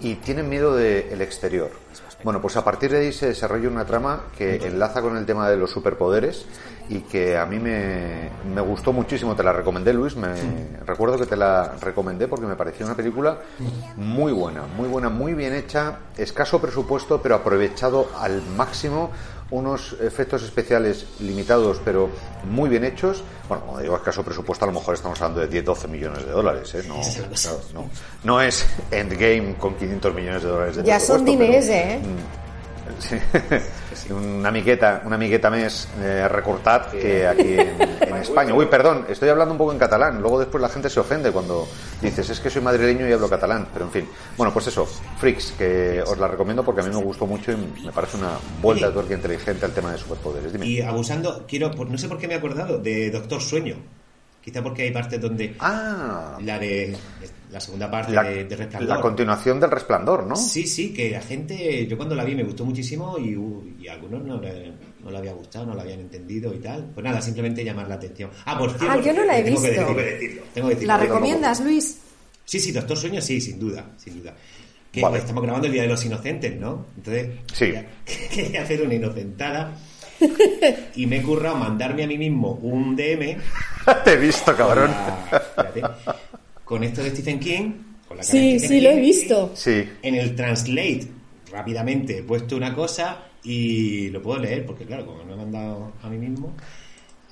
[0.00, 1.70] y tienen miedo del exterior.
[2.24, 5.48] Bueno, pues a partir de ahí se desarrolla una trama que enlaza con el tema
[5.50, 6.46] de los superpoderes
[6.88, 9.36] y que a mí me, me gustó muchísimo.
[9.36, 10.16] Te la recomendé, Luis.
[10.16, 10.32] Me,
[10.86, 13.38] recuerdo que te la recomendé porque me pareció una película
[13.96, 19.10] muy buena, muy buena, muy bien hecha, escaso presupuesto, pero aprovechado al máximo.
[19.50, 22.10] Unos efectos especiales limitados, pero
[22.50, 23.22] muy bien hechos.
[23.48, 26.74] Bueno, como digo, escaso presupuesto, a lo mejor estamos hablando de 10-12 millones de dólares.
[26.74, 26.82] ¿eh?
[26.88, 27.88] No, claro, no,
[28.24, 32.00] no es Endgame con 500 millones de dólares de Ya son diners, ¿eh?
[32.98, 33.16] Sí.
[34.12, 38.54] una amigueta, una amigueta més eh, recortat que aquí en, en España.
[38.54, 40.20] Uy, perdón, estoy hablando un poco en catalán.
[40.20, 41.66] Luego después la gente se ofende cuando
[42.00, 43.68] dices es que soy madrileño y hablo catalán.
[43.72, 44.08] Pero en fin.
[44.36, 47.56] Bueno, pues eso, Freaks, que os la recomiendo porque a mí me gustó mucho y
[47.56, 50.52] me parece una vuelta de tuerca inteligente al tema de superpoderes.
[50.52, 50.66] Dime.
[50.66, 53.76] Y abusando, quiero, no sé por qué me he acordado de Doctor Sueño.
[54.46, 55.56] Quizá porque hay partes donde.
[55.58, 56.96] Ah, La de.
[57.50, 58.96] La segunda parte la, de, de Resplandor.
[58.96, 60.36] la continuación del resplandor, ¿no?
[60.36, 63.88] Sí, sí, que la gente, yo cuando la vi me gustó muchísimo y, uh, y
[63.88, 64.72] a algunos no le,
[65.02, 66.90] no le había gustado, no la habían entendido y tal.
[66.94, 68.30] Pues nada, simplemente llamar la atención.
[68.44, 69.80] Ah, por cierto, Ah, yo no la he tengo que visto.
[69.80, 70.94] decirlo, tengo que decirlo, tengo que decirlo.
[70.94, 71.98] ¿La recomiendas, Luis?
[72.44, 74.34] Sí, sí, Doctor Sueño, sí, sin duda, sin duda.
[74.92, 75.18] Que Vale.
[75.18, 76.86] estamos grabando el Día de los Inocentes, ¿no?
[76.96, 77.72] Entonces, Sí.
[78.32, 79.72] quería hacer una inocentada
[80.96, 83.36] y me he currado mandarme a mí mismo un DM
[84.04, 84.90] Te he visto, cabrón.
[84.92, 85.82] con, la- espérate,
[86.64, 87.72] con esto de Stephen King.
[88.08, 89.52] Con la cara de Sí, Stephen sí, lo he visto.
[89.54, 89.84] Sí.
[90.02, 91.06] En el translate,
[91.50, 95.92] rápidamente he puesto una cosa y lo puedo leer, porque claro, como no he mandado
[96.02, 96.54] a mí mismo.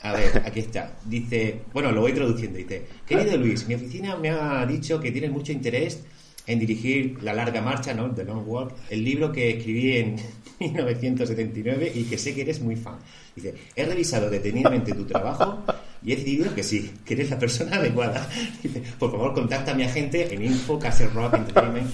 [0.02, 0.92] A ver, aquí está.
[1.04, 2.58] Dice, bueno, lo voy traduciendo.
[2.58, 6.04] Dice, querido Luis, mi oficina me ha dicho que tienes mucho interés
[6.46, 8.10] en dirigir La Larga Marcha, ¿no?
[8.10, 10.16] The Long Walk, el libro que escribí en
[10.60, 12.96] 1979 y que sé que eres muy fan.
[13.34, 15.64] Dice, he revisado detenidamente tu trabajo
[16.02, 18.28] y he decidido que sí, que eres la persona adecuada.
[18.62, 20.78] Dice, por favor, contacta a mi agente en Info
[21.14, 21.90] Rock Entertainment.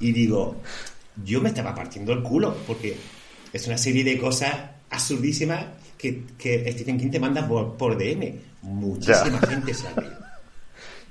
[0.00, 0.56] Y digo,
[1.24, 2.96] yo me estaba partiendo el culo, porque
[3.52, 4.54] es una serie de cosas
[4.90, 5.66] absurdísimas
[5.98, 8.34] que, que Stephen King te manda por, por DM.
[8.62, 10.27] Muchísima gente se ha leído.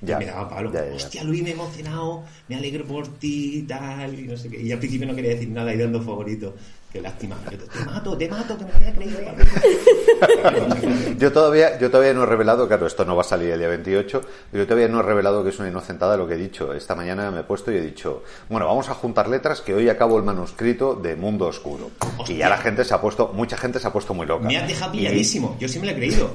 [0.01, 0.15] Ya.
[0.17, 0.71] Y me daba palo.
[0.71, 0.95] Ya, ya, ya.
[0.95, 4.61] Hostia, Luis, me he emocionado, me alegro por ti, tal, y no sé qué.
[4.61, 6.53] Y al principio no quería decir nada y dando favorito.
[6.93, 7.35] Qué lástima.
[7.51, 9.19] Yo te, te mato, te mato, que me había creído.
[11.17, 13.67] Yo todavía, yo todavía no he revelado, claro, esto no va a salir el día
[13.67, 14.21] 28,
[14.51, 16.73] pero yo todavía no he revelado que es una inocentada lo que he dicho.
[16.73, 19.89] Esta mañana me he puesto y he dicho, bueno, vamos a juntar letras que hoy
[19.89, 21.91] acabo el manuscrito de Mundo Oscuro.
[22.27, 24.47] Y ya la gente se ha puesto, mucha gente se ha puesto muy loca.
[24.47, 25.57] Me has dejado Y- pilladísimo.
[25.59, 26.31] Yo sí me lo he creído.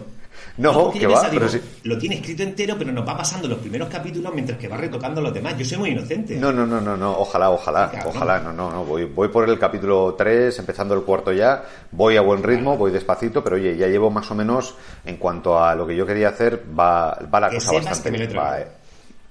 [0.59, 1.61] No, que va, pero sí.
[1.85, 5.21] Lo tiene escrito entero, pero nos va pasando los primeros capítulos mientras que va retocando
[5.21, 5.57] los demás.
[5.59, 6.37] Yo soy muy inocente.
[6.37, 9.49] No, no, no, no, no, ojalá, ojalá, Claro, ojalá, no, no, no, voy, voy por
[9.49, 13.77] el capítulo 3, empezando el cuarto ya, voy a buen ritmo, voy despacito, pero oye,
[13.77, 17.41] ya llevo más o menos, en cuanto a lo que yo quería hacer, va, va
[17.41, 18.31] la Que cosa bastante bien.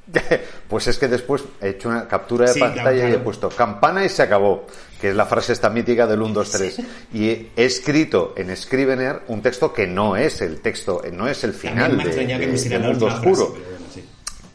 [0.68, 3.49] Pues es que después he hecho una captura de Sí, pantalla claro, y he puesto
[3.49, 4.66] campana y se acabó,
[4.99, 6.82] que es la frase esta mítica del 1, 2, 3.
[7.14, 11.54] Y he escrito en Scrivener un texto que no es el texto, no es el
[11.54, 13.47] final me de, que Mundo Oscuro.
[13.47, 14.06] frase, pero bueno, sí.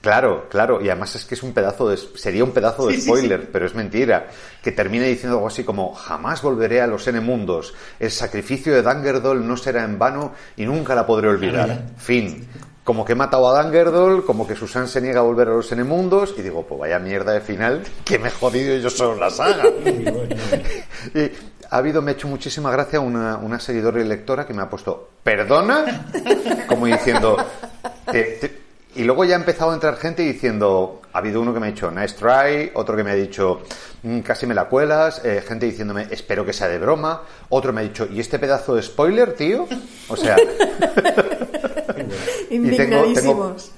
[0.01, 3.51] Claro, claro, y además es que es un pedazo de, sería un pedazo de spoiler,
[3.51, 4.29] pero es mentira,
[4.63, 8.83] que termina diciendo algo así como jamás volveré a los N mundos, el sacrificio de
[8.83, 11.87] Dangerdol no será en vano y nunca la podré olvidar.
[11.99, 12.47] Fin.
[12.87, 15.70] Como que he matado a Dangerdol, como que Susan se niega a volver a los
[15.72, 19.16] N mundos, y digo, pues vaya mierda de final, que me he jodido yo solo
[19.16, 19.64] la saga.
[21.14, 21.32] y
[21.68, 24.70] ha habido, me ha hecho muchísima gracia una, una seguidora y lectora que me ha
[24.70, 26.07] puesto, ¿perdona?
[26.68, 27.37] Como diciendo,
[28.12, 31.59] te- te- y luego ya ha empezado a entrar gente diciendo, ha habido uno que
[31.61, 33.61] me ha dicho, nice try, otro que me ha dicho,
[34.05, 37.20] "Mm, casi me la cuelas, eh, gente diciéndome, espero que sea de broma,
[37.51, 39.66] otro me ha dicho, ¿y este pedazo de spoiler, tío?
[40.09, 40.37] O sea,
[42.51, 43.73] Indignadísimos.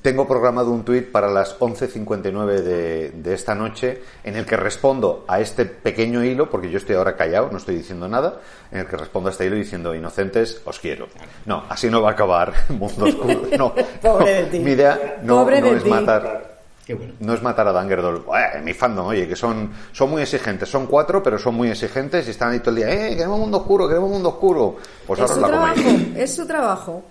[0.00, 5.24] tengo programado un tuit para las 11.59 de, de esta noche en el que respondo
[5.28, 8.40] a este pequeño hilo, porque yo estoy ahora callado, no estoy diciendo nada,
[8.70, 11.08] en el que respondo a este hilo diciendo, inocentes, os quiero.
[11.44, 13.42] No, así no va a acabar Mundo Oscuro.
[13.58, 14.58] No, Pobre de no, ti.
[14.60, 15.90] mi idea no, Pobre no de es ti.
[15.90, 16.52] matar...
[16.86, 17.12] Qué bueno.
[17.20, 18.24] No es matar a Dangerdol.
[18.64, 20.68] Mi fandom, oye, que son, son muy exigentes.
[20.68, 22.90] Son cuatro, pero son muy exigentes y están ahí todo el día.
[22.90, 24.78] ¡Eh, queremos mundo oscuro, queremos mundo oscuro!
[25.06, 26.16] Pues Es su la trabajo, coméis.
[26.16, 27.04] es su trabajo.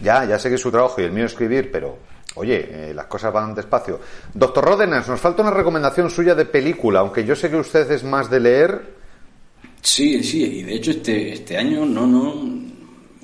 [0.00, 1.98] Ya, ya sé que es su trabajo y el mío escribir, pero
[2.36, 4.00] oye, eh, las cosas van despacio.
[4.32, 8.04] Doctor Ródenas, nos falta una recomendación suya de película, aunque yo sé que usted es
[8.04, 8.94] más de leer.
[9.80, 12.63] Sí, sí, y de hecho este, este año no, no.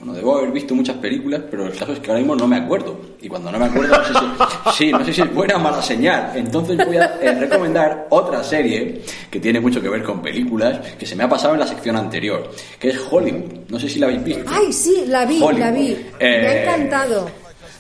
[0.00, 2.56] Bueno, debo haber visto muchas películas, pero el caso es que ahora mismo no me
[2.56, 2.98] acuerdo.
[3.20, 5.58] Y cuando no me acuerdo, no sé si, sí, no sé si es buena o
[5.60, 6.32] mala señal.
[6.34, 11.04] Entonces voy a eh, recomendar otra serie que tiene mucho que ver con películas, que
[11.04, 13.52] se me ha pasado en la sección anterior, que es Hollywood.
[13.68, 14.44] No sé si la habéis visto.
[14.48, 15.58] Ay, sí, la vi, Hollywood.
[15.60, 15.96] la vi.
[16.18, 17.30] Me Eh, ha encantado.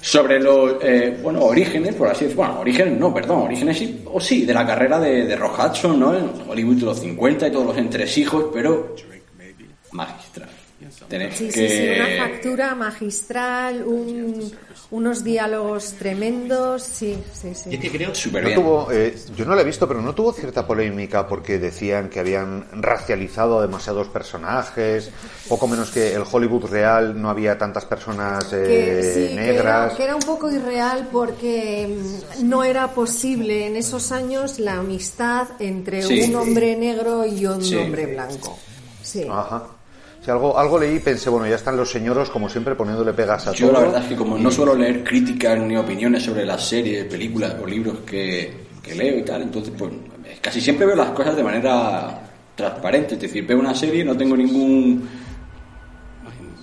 [0.02, 4.18] sobre los eh, bueno orígenes por así decirlo bueno orígenes no perdón orígenes sí o
[4.18, 7.50] sí de la carrera de, de Rock Hudson no en Hollywood de los 50 y
[7.50, 8.94] todos los entresijos pero
[9.92, 10.48] magistral
[11.10, 14.50] Tenéis Sí, que sí, sí, una factura magistral, un-
[14.92, 17.70] unos diálogos tremendos, sí, sí, sí.
[17.70, 20.00] Y es que creo súper No bien tuvo, eh, yo no la he visto, pero
[20.00, 25.10] no tuvo cierta polémica porque decían que habían racializado a demasiados personajes,
[25.48, 29.80] poco menos que el Hollywood real no había tantas personas eh, que, sí, que era,
[29.82, 29.94] negras.
[29.94, 31.88] que era un poco irreal porque
[32.38, 36.22] mm, no era posible en esos años la amistad entre Sí.
[36.22, 37.74] un hombre negro y un Sí.
[37.76, 38.56] hombre blanco.
[39.02, 39.26] Sí.
[39.28, 39.66] Ajá.
[40.24, 43.46] Si algo, algo leí y pensé, bueno, ya están los señoros, como siempre, poniéndole pegas
[43.46, 43.78] a yo todo.
[43.78, 47.54] la verdad es que como no suelo leer críticas ni opiniones sobre las series películas
[47.62, 48.52] o libros que,
[48.82, 49.90] que leo y tal entonces pues
[50.42, 52.20] casi siempre veo las cosas de manera
[52.54, 55.08] transparente es decir veo una serie y no tengo ningún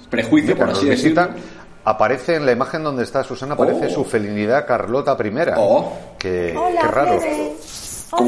[0.10, 1.30] prejuicio por así decirlo
[1.84, 3.90] aparece en la imagen donde está Susana, aparece Oh.
[3.90, 5.32] su felinidad Carlota I.
[5.58, 5.94] Oh.
[6.20, 7.20] Que, qué raro.
[7.22, 8.28] ¿no?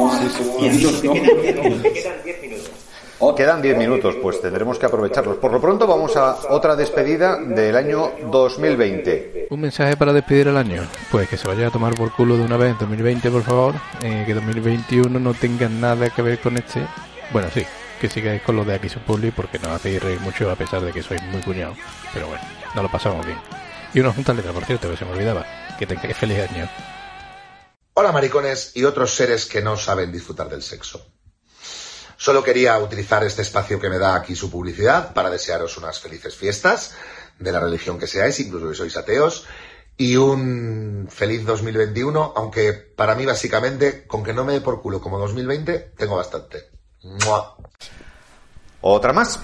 [3.20, 3.36] Que quedan- que quedan 10 minutos.
[3.36, 5.38] Oh, Quedan 10 minutos, pues tendremos que aprovecharlos.
[5.38, 9.47] Por lo pronto vamos a otra despedida del año 2020.
[9.49, 10.88] Un mensaje para despedir el año.
[11.11, 13.76] Pues que se vaya a tomar por culo de una vez en 2020, por favor.
[14.03, 16.86] Eh, que 2021 no tenga nada que ver con este.
[17.32, 17.65] Bueno, sí,
[17.99, 20.82] que sigáis con lo de aquí su publi porque nos hacéis reír mucho a pesar
[20.82, 21.78] de que sois muy cuñados.
[22.13, 22.41] Pero bueno,
[22.74, 23.38] nos lo pasamos bien.
[23.93, 25.45] Y una junta letra, por cierto, que se me olvidaba.
[25.78, 26.70] Que tengáis feliz año.
[27.95, 31.09] Hola maricones y otros seres que no saben disfrutar del sexo.
[32.20, 36.36] Solo quería utilizar este espacio que me da aquí su publicidad para desearos unas felices
[36.36, 36.93] fiestas,
[37.39, 39.45] de la religión que seáis, incluso que sois ateos,
[39.95, 44.99] y un feliz 2021, aunque para mí básicamente, con que no me dé por culo
[44.99, 46.70] como 2020, tengo bastante.
[47.03, 47.55] ¡Mua!
[48.82, 49.39] Otra más.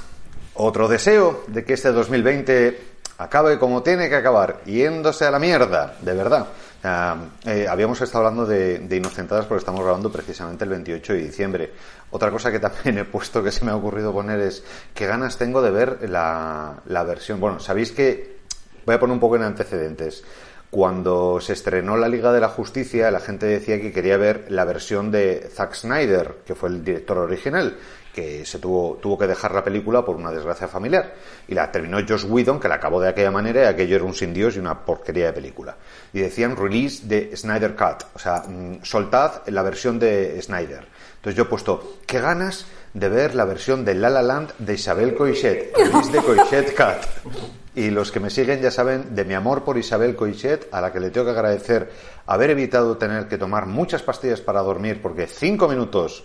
[0.56, 2.78] Otro deseo de que este 2020
[3.20, 6.48] acabe como tiene que acabar, yéndose a la mierda, de verdad.
[6.88, 11.20] Ah, eh, habíamos estado hablando de, de Inocentadas porque estamos grabando precisamente el 28 de
[11.20, 11.72] diciembre.
[12.12, 14.64] Otra cosa que también he puesto que se me ha ocurrido poner es
[14.94, 17.40] qué ganas tengo de ver la, la versión.
[17.40, 18.38] Bueno, sabéis que
[18.86, 20.24] voy a poner un poco en antecedentes.
[20.70, 24.66] Cuando se estrenó la Liga de la Justicia, la gente decía que quería ver la
[24.66, 27.78] versión de Zack Snyder, que fue el director original,
[28.16, 31.14] que se tuvo, tuvo que dejar la película por una desgracia familiar.
[31.50, 34.14] Y la terminó Josh Whedon, que la acabó de aquella manera, y aquello era un
[34.14, 35.76] sin Dios y una porquería de película.
[36.14, 40.88] Y decían release de Snyder Cut, o sea, mm, soltad la versión de Snyder.
[41.18, 44.76] Entonces yo he puesto, qué ganas de ver la versión de La La Land de
[44.76, 47.34] Isabel Coixet, release de Coixet Cut.
[47.76, 50.94] Y los que me siguen ya saben de mi amor por Isabel Coixet, a la
[50.94, 51.92] que le tengo que agradecer
[52.28, 56.24] haber evitado tener que tomar muchas pastillas para dormir, porque cinco minutos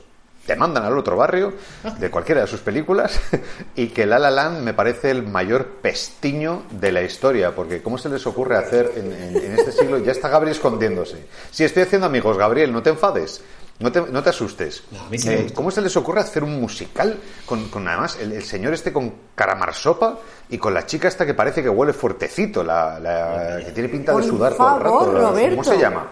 [0.53, 1.53] te mandan al otro barrio
[1.99, 3.21] de cualquiera de sus películas
[3.77, 7.99] y que La La Land me parece el mayor pestiño de la historia porque cómo
[7.99, 11.85] se les ocurre hacer en, en- en este siglo ya está Gabriel escondiéndose si estoy
[11.85, 13.43] haciendo amigos Gabriel no te enfades
[13.79, 15.53] no te, no te asustes No, sí Eh.
[15.55, 19.15] ¿Cómo se les ocurre hacer un musical con, con además el, el señor este con
[19.37, 20.19] caramarsopa
[20.51, 24.13] y con la chica esta que parece que huele fuertecito, la, la- que tiene pinta
[24.15, 24.99] de sudar todo el rato?
[24.99, 25.65] ¿Cómo Roberto.
[25.65, 26.07] se llama?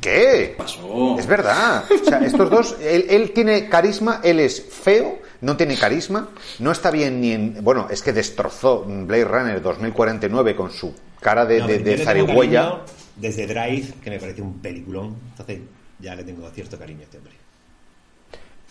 [0.00, 0.54] ¿Qué?
[0.56, 1.16] pasó?
[1.18, 1.84] Es verdad.
[1.90, 6.28] O sea, estos dos, él, él tiene carisma, él es feo, no tiene carisma,
[6.58, 7.64] no está bien ni en...
[7.64, 12.80] Bueno, es que destrozó Blade Runner 2049 con su cara de, No, de, zarigüeya.
[13.16, 15.16] Desde Drive, que me parece un peliculón.
[15.30, 15.60] Entonces
[15.98, 17.32] ya le tengo cierto cariño a este hombre.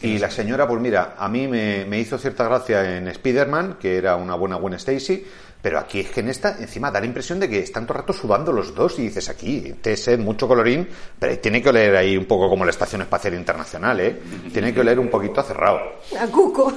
[0.02, 3.98] Y la señora, pues mira, a mí me, me hizo cierta gracia en Spider-Man, que
[3.98, 5.26] era una buena Gwen Stacy,
[5.66, 8.02] pero aquí es que en esta, encima da la impresión de que están todo el
[8.02, 10.88] rato sudando los dos y dices aquí, TS, mucho colorín,
[11.18, 14.22] pero tiene que oler ahí un poco como la Estación Espacial Internacional, ¿eh?
[14.54, 15.80] Tiene que oler un poquito a cerrado.
[16.22, 16.72] A Cuco.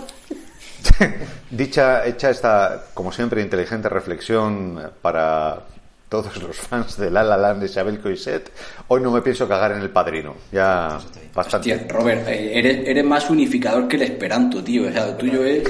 [1.51, 5.67] Dicha, hecha esta, como siempre, inteligente reflexión para
[6.09, 8.51] todos los fans de La La Land de Isabel Coixet,
[8.89, 10.35] hoy no me pienso cagar en el padrino.
[10.51, 10.99] Ya
[11.35, 11.73] bastante.
[11.73, 14.89] Hostia, Robert, eh, eres, eres más unificador que el esperanto, tío.
[14.89, 15.63] O sea, lo tuyo es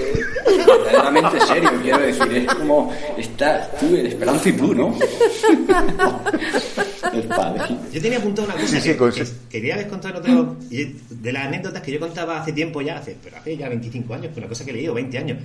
[0.67, 2.33] verdaderamente serio, quiero decir.
[2.33, 4.97] Es como, está tú, el esperanto y tú, ¿no?
[7.13, 7.77] el padre.
[7.93, 10.57] Yo tenía apuntado una cosa Sí, sí, que, quería en otro.
[10.71, 14.33] De las anécdotas que yo contaba hace tiempo ya, hace, pero hace ya 25 años,
[14.33, 15.39] que una cosa que he leído, 20 años.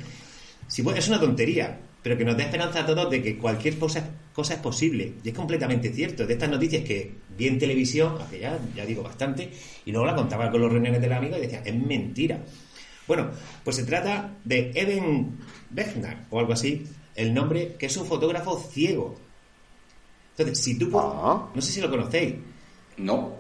[0.68, 3.80] Si, bueno, es una tontería, pero que nos da esperanza a todos de que cualquier
[3.80, 5.14] cosa, cosa es posible.
[5.24, 6.28] Y es completamente cierto.
[6.28, 9.50] De estas noticias que vi en televisión, hace ya, ya digo, bastante,
[9.86, 12.44] y luego la contaba con los reuniones del amigo y decía, es mentira.
[13.08, 13.32] Bueno,
[13.64, 15.38] pues se trata de Eben
[15.76, 16.86] Wegner, o algo así,
[17.16, 19.16] el nombre, que es un fotógrafo ciego.
[20.32, 20.92] Entonces, si tú...
[21.00, 21.50] Ah.
[21.56, 22.36] No sé si lo conocéis.
[22.98, 23.34] No.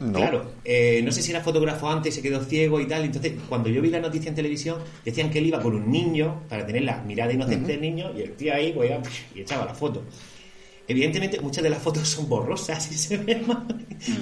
[0.00, 0.18] No.
[0.20, 3.04] Claro, eh, no sé si era fotógrafo antes y se quedó ciego y tal.
[3.04, 6.42] Entonces, cuando yo vi la noticia en televisión, decían que él iba con un niño
[6.48, 9.00] para tener la mirada inocente del niño y el tío ahí pues, iba,
[9.34, 10.04] y echaba la foto.
[10.86, 13.66] Evidentemente, muchas de las fotos son borrosas y se ven mal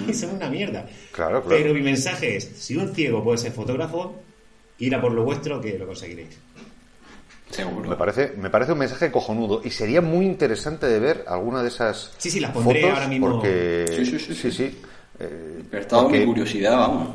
[0.07, 0.85] y son una mierda.
[1.11, 1.61] Claro, claro.
[1.61, 4.15] Pero mi mensaje es: si un ciego puede ser fotógrafo,
[4.79, 6.37] ir a por lo vuestro que lo conseguiréis.
[7.51, 7.89] Seguro.
[7.89, 11.69] Me parece, me parece un mensaje cojonudo y sería muy interesante de ver alguna de
[11.69, 13.31] esas Sí, sí, las pondré fotos ahora mismo.
[13.31, 14.51] porque Sí, sí, sí, sí, sí.
[14.51, 14.77] sí.
[15.19, 17.09] Eh, Despertado porque mi curiosidad, vamos.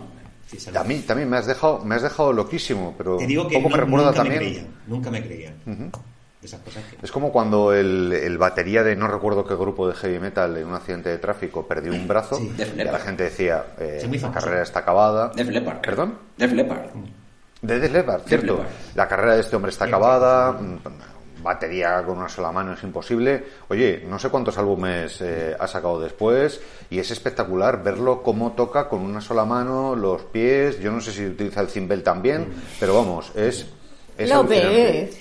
[0.47, 3.71] Sí, mí también me has dejado me has dejado loquísimo, pero Te digo que poco
[3.71, 4.67] no- me recuerda nunca también me creían.
[4.87, 5.55] Nunca me creían.
[5.65, 6.97] De esas cosas que.
[7.07, 10.67] Es como cuando el, el batería de no recuerdo qué grupo de heavy metal en
[10.67, 12.53] un accidente de tráfico perdió un brazo Sí.
[12.77, 15.31] Y la gente decía eh, la carrera está acabada.
[15.35, 15.81] Def Leppard.
[15.81, 16.19] ¿Perdón?
[16.37, 16.87] Def Leppard.
[17.63, 18.57] De Def Leppard, cierto.
[18.57, 18.69] Leppard.
[18.97, 20.59] La carrera de este hombre está acabada.
[21.43, 23.45] Batería con una sola mano es imposible.
[23.69, 28.89] Oye, no sé cuántos álbumes eh, ha sacado después y es espectacular verlo cómo toca
[28.89, 30.81] con una sola mano, los pies.
[30.81, 32.47] Yo no sé si utiliza el cimbel también,
[32.79, 33.67] pero vamos, es.
[34.17, 35.19] es ves.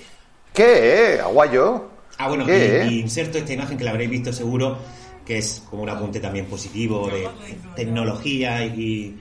[0.52, 1.18] ¿Qué?
[1.22, 1.88] ¿Aguayo?
[2.18, 2.86] Ah, bueno, ¿Qué?
[2.88, 4.78] y, y inserto esta imagen que la habréis visto seguro,
[5.24, 7.28] que es como un apunte también positivo de
[7.74, 9.16] tecnología y,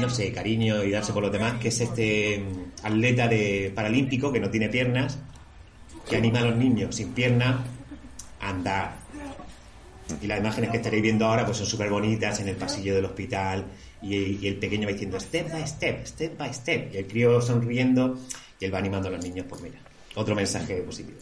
[0.00, 4.32] no sé, cariño y darse por los demás, que es este mm, atleta de paralímpico
[4.32, 5.18] que no tiene piernas,
[6.08, 7.56] que anima a los niños sin piernas
[8.40, 8.96] a andar.
[10.22, 13.04] Y las imágenes que estaréis viendo ahora pues son súper bonitas en el pasillo del
[13.04, 13.64] hospital
[14.00, 17.40] y, y el pequeño va diciendo step by step, step by step, y el crío
[17.42, 18.18] sonriendo
[18.58, 19.78] y él va animando a los niños, pues mira,
[20.14, 21.18] otro mensaje positivo.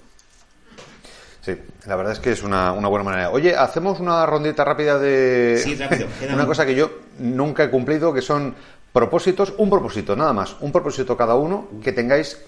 [1.43, 1.57] Sí,
[1.87, 3.31] la verdad es que es una, una buena manera.
[3.31, 8.13] Oye, hacemos una rondita rápida de Sí, rápido, una cosa que yo nunca he cumplido,
[8.13, 8.55] que son
[8.93, 12.39] propósitos, un propósito, nada más, un propósito cada uno que tengáis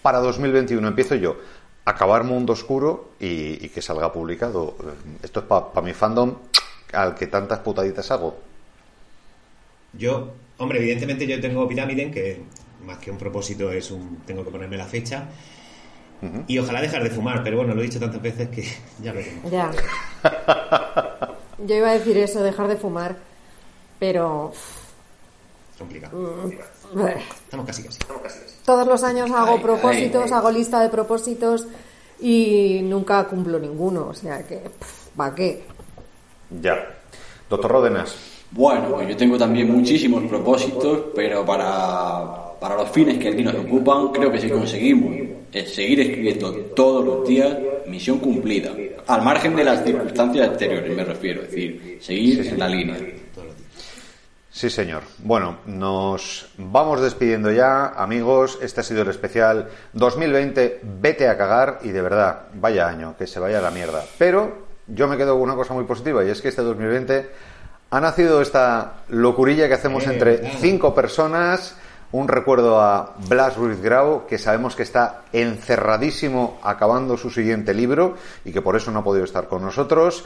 [0.00, 0.86] para 2021.
[0.86, 1.36] Empiezo yo.
[1.86, 4.74] Acabar Mundo Oscuro y, y que salga publicado.
[5.22, 6.34] Esto es para mi fandom
[6.92, 8.36] al que tantas putaditas hago.
[9.92, 12.42] Yo, hombre, evidentemente yo tengo Pyramiden, que
[12.84, 14.18] más que un propósito es un...
[14.26, 15.28] tengo que ponerme la fecha.
[16.46, 18.62] Y ojalá dejar de fumar, pero bueno, lo he dicho tantas veces que
[19.02, 19.50] ya lo tengo.
[19.50, 19.70] Ya.
[21.58, 23.16] Yo iba a decir eso, dejar de fumar.
[23.98, 24.52] Pero.
[25.78, 26.50] Complicado.
[26.94, 27.98] bueno, Estamos casi casi.
[28.66, 30.38] Todos los años hago Ay, propósitos, ay, ay.
[30.38, 31.66] hago lista de propósitos
[32.20, 34.08] y nunca cumplo ninguno.
[34.08, 34.60] O sea que.
[35.16, 35.62] ¿Para qué?
[36.60, 36.74] Ya.
[37.48, 38.14] Doctor Ródenas.
[38.50, 43.54] Bueno, pues yo tengo también muchísimos propósitos, pero para, para los fines que aquí nos
[43.54, 45.14] ocupan, creo que si conseguimos
[45.52, 47.56] es seguir escribiendo todos los días,
[47.86, 48.72] misión cumplida.
[49.06, 52.96] Al margen de las circunstancias exteriores, me refiero, es decir, seguir en la línea.
[54.56, 55.02] Sí, señor.
[55.18, 58.58] Bueno, nos vamos despidiendo ya, amigos.
[58.62, 60.80] Este ha sido el especial 2020.
[60.82, 64.02] Vete a cagar y de verdad, vaya año, que se vaya a la mierda.
[64.16, 67.30] Pero yo me quedo con una cosa muy positiva y es que este 2020
[67.90, 71.76] ha nacido esta locurilla que hacemos entre cinco personas.
[72.12, 78.16] Un recuerdo a Blas Ruiz Grau, que sabemos que está encerradísimo acabando su siguiente libro
[78.42, 80.24] y que por eso no ha podido estar con nosotros.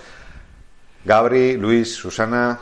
[1.04, 2.60] Gabri, Luis, Susana,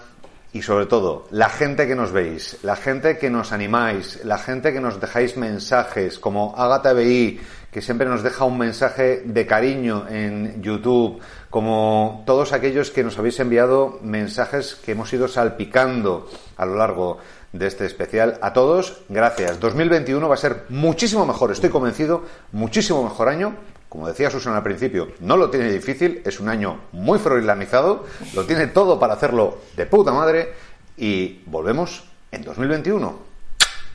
[0.53, 4.73] y sobre todo, la gente que nos veis, la gente que nos animáis, la gente
[4.73, 7.39] que nos dejáis mensajes, como Agata BI,
[7.71, 11.21] que siempre nos deja un mensaje de cariño en YouTube,
[11.51, 17.19] como todos aquellos que nos habéis enviado mensajes que hemos ido salpicando a lo largo
[17.53, 18.39] de este especial.
[18.41, 19.61] A todos, gracias.
[19.61, 23.55] 2021 va a ser muchísimo mejor, estoy convencido, muchísimo mejor año.
[23.89, 28.45] Como decía Susana al principio, no lo tiene difícil, es un año muy froilanizado, lo
[28.45, 30.53] tiene todo para hacerlo de puta madre
[30.97, 33.19] y volvemos en 2021.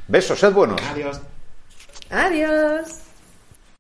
[0.07, 0.81] Besos, sed buenos.
[0.91, 1.19] Adiós.
[2.09, 2.99] Adiós.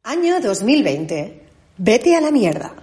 [0.03, 1.41] Año 2020.
[1.77, 2.82] Vete a la mierda.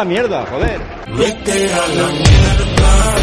[0.00, 0.80] La mierda, joder.
[1.14, 3.14] Vete a la mierda.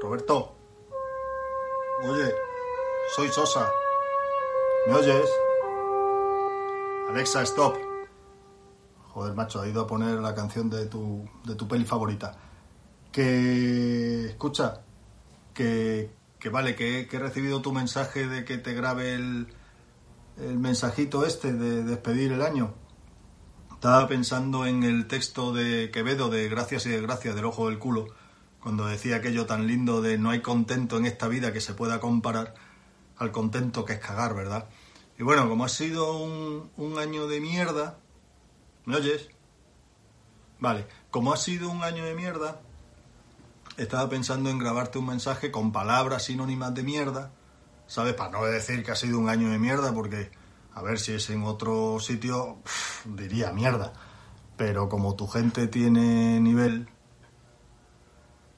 [0.00, 0.54] Roberto.
[2.04, 2.34] Oye,
[3.14, 3.70] soy Sosa.
[4.86, 5.30] ¿Me oyes?
[7.10, 7.76] Alexa, stop.
[9.10, 12.34] Joder, macho, ha ido a poner la canción de tu, de tu peli favorita.
[13.12, 14.30] Que...
[14.30, 14.80] Escucha,
[15.52, 19.48] que, que vale, que, he recibido tu mensaje de que te grabe el,
[20.38, 22.74] el mensajito este de despedir el año.
[23.72, 28.06] Estaba pensando en el texto de Quevedo de Gracias y Desgracias del Ojo del Culo,
[28.60, 32.00] cuando decía aquello tan lindo de no hay contento en esta vida que se pueda
[32.00, 32.54] comparar
[33.16, 34.68] al contento que es cagar, ¿verdad?
[35.18, 37.98] Y bueno, como ha sido un, un año de mierda,
[38.86, 39.28] ¿me oyes?
[40.58, 42.62] Vale, como ha sido un año de mierda,
[43.82, 47.32] estaba pensando en grabarte un mensaje con palabras sinónimas de mierda,
[47.86, 48.14] ¿sabes?
[48.14, 50.30] Para no decir que ha sido un año de mierda, porque
[50.74, 52.58] a ver si es en otro sitio,
[53.04, 53.92] diría mierda.
[54.56, 56.88] Pero como tu gente tiene nivel,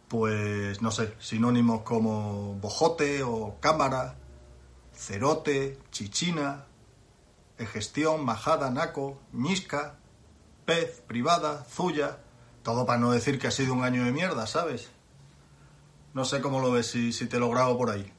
[0.09, 4.17] pues no sé, sinónimos como bojote o cámara,
[4.93, 6.67] cerote, chichina,
[7.59, 9.99] gestión, majada, naco, ñisca,
[10.65, 12.19] pez, privada, zuya,
[12.65, 14.91] todo para no decir que ha sido un año de mierda, ¿sabes?
[16.15, 18.13] No sé cómo lo ves, si, si te lo grabo por ahí.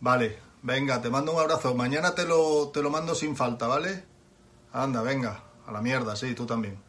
[0.00, 1.74] Vale, venga, te mando un abrazo.
[1.74, 4.04] Mañana te lo, te lo mando sin falta, ¿vale?
[4.72, 6.85] Anda, venga, a la mierda, sí, tú también.